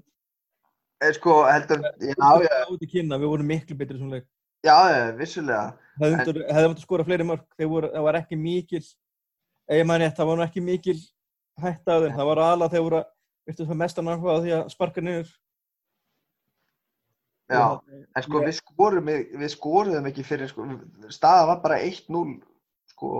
[0.98, 4.26] Eh, Sko, heldur, já, já, út í kynna, við vorum miklu betri svona leik
[4.68, 4.78] já,
[5.18, 5.66] vissulega.
[5.98, 8.84] hefðum hefði mátt að skora fleiri mörg þeir voru, það var ekki mikil
[9.76, 10.98] ég maður rétt, það var nú ekki mikil
[11.62, 13.04] hætta á þeim, það var alveg þeir voru
[13.48, 15.30] virtu það mestan áhuga því að sparka niður.
[17.48, 19.10] Já, en sko, við skorum,
[19.40, 20.66] við skoruðum ekki fyrir, sko,
[21.16, 22.34] staða var bara 1-0,
[22.92, 23.12] sko,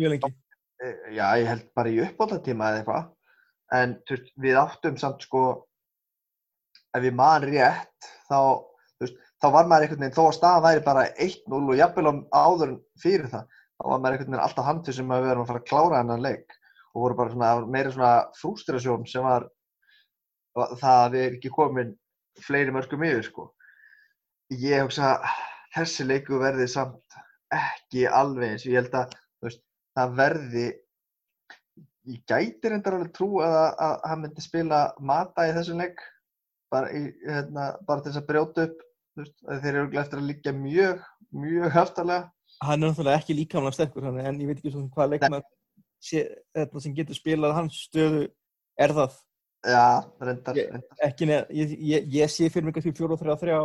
[0.00, 0.32] mjög lengi.
[0.80, 3.10] Eh, já, ég held bara í uppbótatíma eða eitthvað.
[3.76, 3.94] En
[4.40, 5.42] við áttum samt sko,
[6.96, 8.64] ef ég man rétt, þá,
[8.96, 12.12] þú veist, þá var maður einhvern veginn, þó að staðan væri bara 1-0 og jafnvel
[12.32, 12.72] áður
[13.02, 15.62] fyrir það, þá var maður einhvern veginn alltaf handið sem að við erum að fara
[15.62, 16.56] að klára hennan leik
[16.96, 19.50] og voru bara svona, meira svona frústrasjón sem var
[20.56, 21.92] það að við ekki komin
[22.40, 23.50] fleiri mörgum yfir, sko.
[24.52, 25.16] Ég hugsa,
[25.76, 27.20] þessi leiku verði samt
[27.52, 29.14] ekki alveg eins, ég held að,
[29.44, 29.62] veist,
[29.96, 30.66] það verði
[32.06, 36.02] ég gæti reyndar alveg trú að, að hann myndi spila mata í þessum leik
[36.72, 38.85] bara, í, hérna, bara til þess að brjóta upp
[39.20, 41.04] veist, að þeir eru eftir að liggja mjög
[41.36, 42.30] mjög höftalega
[42.64, 45.46] hann er náttúrulega ekki líkamlega sterkur hann, en ég veit ekki svona hvað leikmaður
[46.02, 46.26] sé,
[46.56, 48.26] þetta sem getur spilað hans stöðu
[48.76, 49.16] er það?
[49.66, 49.86] Já,
[50.22, 50.58] reyndar,
[51.02, 53.56] ekki neð, ég, ég, ég sé fyrir mig kannski 4 og 3 og 3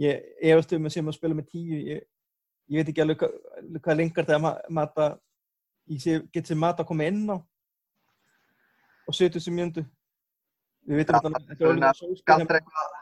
[0.00, 2.02] ég efast um sem að spila með 10 ég,
[2.72, 5.10] ég veit ekki alveg hvað, lengar þegar ma mata
[5.90, 7.36] ég sé, get sem mata að koma inn á
[9.06, 9.84] og 70 mjöndu
[10.88, 12.98] við veitum að það er eitthvað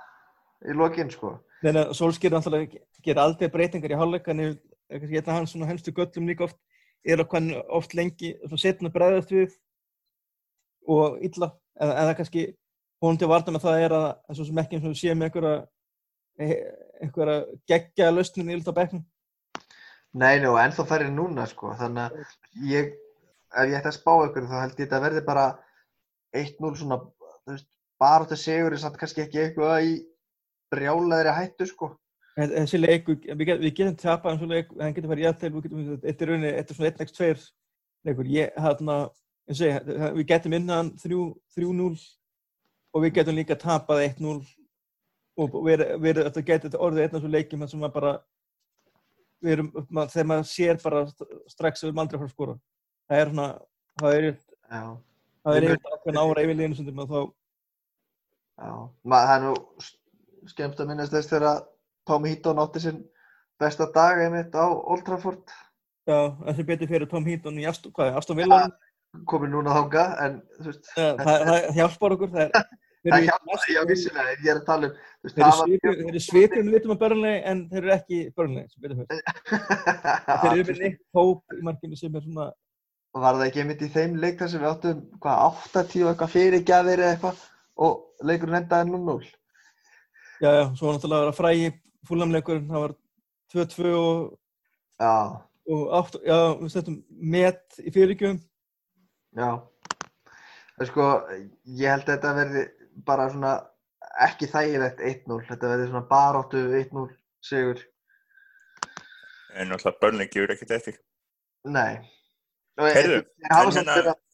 [0.69, 4.59] í lokin sko þannig að sólskýr náttúrulega gera aldrei breytingar í hálfleik en ég-
[4.89, 6.57] kannski einn af hans svona helstu göllum líka oft
[7.05, 9.57] er að hann oft lengi setna bregðast við
[10.89, 12.45] og illa eða, eða kannski
[13.05, 15.29] hún til varta með það er að eins og sem ekki eins og sé með
[15.29, 15.59] einhverja
[17.03, 19.05] einhverja geggja lausnin í ylta bekknum.
[20.19, 22.95] Nei, nú, ennþá færri núna sko þannig að ég
[23.53, 25.47] ef ég ætti að spá ykkur þá held ég þetta verði bara
[26.37, 26.99] 1-0 svona,
[27.45, 27.69] þú veist,
[28.01, 29.93] bara þetta segur er samt kannski ekki eitthvað í
[30.73, 31.91] brjálaðri hættu, sko.
[32.39, 35.65] Þessi leiku, við, get, við getum tapað um svo leik, en getur farið jættil, við
[35.65, 37.47] getum, þetta er rauninni, þetta er svona 1x2
[38.07, 38.99] leikur, ég, hérna,
[39.51, 41.89] ég segi, við getum innan 3-0
[42.95, 44.37] og við getum líka tapað 1-0
[45.39, 48.13] og verið, þetta getur orðið einn af svo leikjum sem maður bara,
[49.43, 51.03] við erum, mað, þegar maður sér bara
[51.51, 52.57] strax að við erum aldrei að fara að skora.
[53.09, 53.49] Það er svona,
[54.03, 54.31] það er,
[54.69, 54.83] Já.
[55.43, 57.21] það er eitthvað ákveðin ára yfir líðinu sem þá,
[58.59, 58.75] Já,
[59.07, 59.53] Ma, það er nú
[60.51, 61.63] skemmst að minnast þess þegar
[62.09, 63.01] Tommy Heaton átti sinn
[63.61, 65.45] besta dag einmitt á Old Trafford.
[66.09, 68.67] já, þessi betur fyrir Tom Heaton í Aston, hvað, Aston Villa,
[69.29, 72.67] Komið núna þánga, en þú veist, ja, það, það hjálpar okkur, það er,
[73.03, 76.77] það eru í hjálpa, já, vissilega, ég er að tala um, Þeir eru svipum við
[76.77, 79.07] vitum að Burnley en þeir eru ekki fyrir.
[80.45, 82.51] Þeir eru með Nick Pope í markinu sem er svona,
[83.17, 86.33] Var það ekki einmitt í þeim leik þar sem við áttum, hvað, 80 og eitthvað
[86.35, 87.45] fyrirgjafir eða eitthvað
[87.89, 89.31] og leikurinn endaði 0-0?
[90.43, 91.69] Já, já, svo var náttúrulega að vera frægi
[92.09, 92.95] fúlamleikur, það var
[93.55, 94.39] 2-2 og,
[94.99, 95.15] Já,
[95.71, 96.97] og 8, já, við settum
[97.35, 98.39] met í fyrirgjöfum.
[99.39, 99.51] já.
[100.79, 101.07] Það er sko,
[101.79, 102.65] ég held að þetta verði
[103.07, 103.53] bara svona
[104.23, 107.09] ekki þægilegt 1-0, þetta verði svona baráttu 1-0
[107.43, 107.83] sigur.
[109.59, 110.99] En náttúrulega börnleik gefur ekkert eftir.
[111.67, 111.99] Nei.
[112.79, 114.25] Og Heyrðu, þeir hafa en hérna- að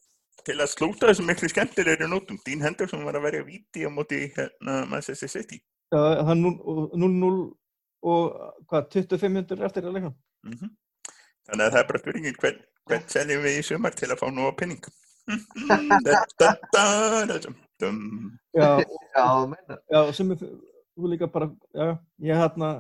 [0.45, 4.19] Til að slúta þessu miklu skemmtilegri nótum, Dean Henderson var að verja víti á móti
[4.35, 5.57] hérna Manchester City.
[5.93, 6.41] Já, það er
[7.03, 7.35] 0-0
[8.05, 8.23] og
[8.69, 10.15] hvað, 25 minnur eftir að leikna.
[10.47, 10.73] Mm
[11.45, 14.27] Þannig að það er bara spurningin hvern, hvern seljum við í sumar til að fá
[14.33, 14.81] nú á penning.
[18.55, 18.69] Já,
[19.93, 20.47] Já, sem er,
[20.97, 21.91] þú líka bara, já,
[22.25, 22.71] ég hérna,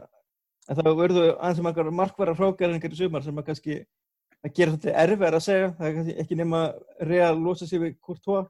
[0.69, 3.79] en það verður aðeins sem eitthvað markværa frágæringar í sumar sem að kannski,
[4.41, 6.63] það gerir svolítið erfið að segja, það er kannski ekki nema
[7.11, 8.49] real losa sér við Courtois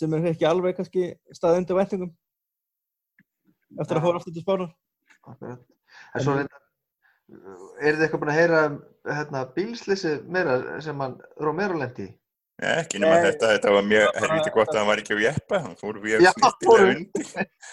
[0.00, 2.12] sem er ekki alveg kannski staðið undir væntingum
[3.78, 4.06] eftir að Já.
[4.06, 4.72] fóra aftur til spánar.
[6.14, 6.62] En svo reyndar,
[7.80, 8.80] er þið eitthvað búin að heyra um
[9.10, 12.14] hérna, bílslýsi meira sem hann Romero lendi í?
[12.60, 13.22] Ja, ekki nema Nei.
[13.30, 16.24] þetta, þetta var mjög helviti gott að hann var ekki á jeppa, hann fór við
[16.26, 17.30] Já, snittilega undir.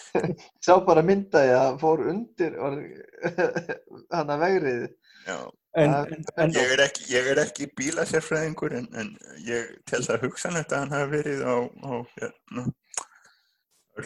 [0.65, 2.59] Sá bara myndaði að hann fór undir
[4.15, 4.85] hann að vegrið.
[5.27, 5.39] Já,
[5.77, 9.11] En, en, en, ég er ekki, ég er ekki bílasérfræðingur en, en
[9.45, 12.63] ég tel það hugsanlegt að hann hafi verið á, á hérna,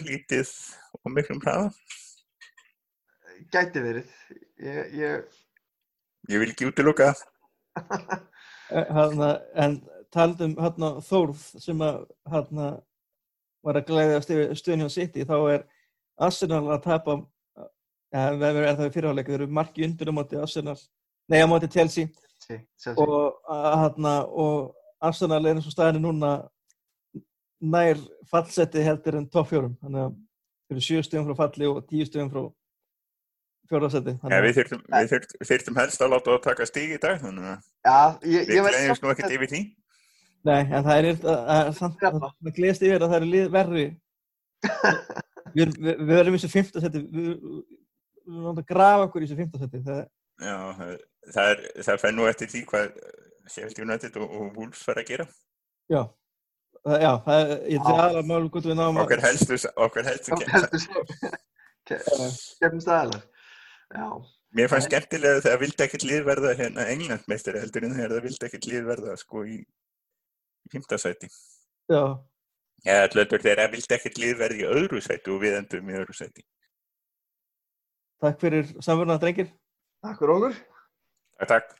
[0.01, 0.51] lítið
[1.05, 1.69] og miklum hraða.
[3.51, 4.17] Gæti verið.
[4.61, 5.39] Ég, ég,
[6.29, 7.27] Ég vil ekki útiloka það.
[8.95, 9.77] hana, en
[10.13, 12.01] taldum hérna Þórð sem að
[12.31, 12.71] hérna
[13.65, 15.65] var að yfir stöðun hjá City þá er
[16.21, 17.17] Arsenal að tapa
[18.11, 20.77] ja, er það fyrirháleika, þeir eru marki undir á móti Arsenal,
[21.29, 22.09] nei á móti Chelsea
[22.41, 23.05] sí, sjálfsög.
[23.05, 26.33] og, að, hérna, og Arsenal er eins og staðinu núna
[27.61, 28.01] nær
[28.31, 30.19] fallseti heldur en topp fjórum þannig að
[30.75, 32.41] eru sjö stöðum frá falli og tíu stöðum frá
[33.71, 37.19] fjóraðseti Ja, við þyrftum, við þyrftum, þyrftum helst að láta það taka stíg í dag,
[37.21, 39.61] þannig að Já, ég, við nú samt ekkert yfir því.
[40.49, 42.31] Nei, en það er er samt, Jafna.
[42.41, 43.85] það gleðst yfir að það er lið verri.
[45.57, 47.29] við, við, við erum í þessu fimmtasetti, við,
[48.25, 49.83] við erum að grafa okkur í þessu fimmtasetti.
[49.85, 50.01] Það,
[50.41, 51.03] Já, það-
[51.35, 52.87] það, er, það fær nú eftir því hvað
[53.51, 55.27] Sheffield United og, og Wolves fara að gera.
[55.91, 56.01] já,
[56.85, 60.51] já, það er, aðalega mál hvort við náum að, Okkar helstu, okkar helstu Og ke-
[60.55, 61.03] heldur svo.
[62.61, 63.21] Kefnum staðalar.
[63.91, 64.07] Já.
[64.55, 68.47] Mér fannst skemmtilega það vildi ekkert lið verða hérna Englandmeistari heldur en þegar það vildi
[68.49, 71.29] ekkert lið verða sko í í fimmta sæti.
[71.91, 72.01] já,
[72.85, 75.97] Eða allur þegar það vildi ekkert lið verða í öðru sæti og við endum í
[76.01, 76.43] öðru sæti.
[78.21, 79.47] takk fyrir samverðuna, drengir.
[80.05, 80.57] Takk fyrir okkur.
[81.39, 81.71] Takk, takk.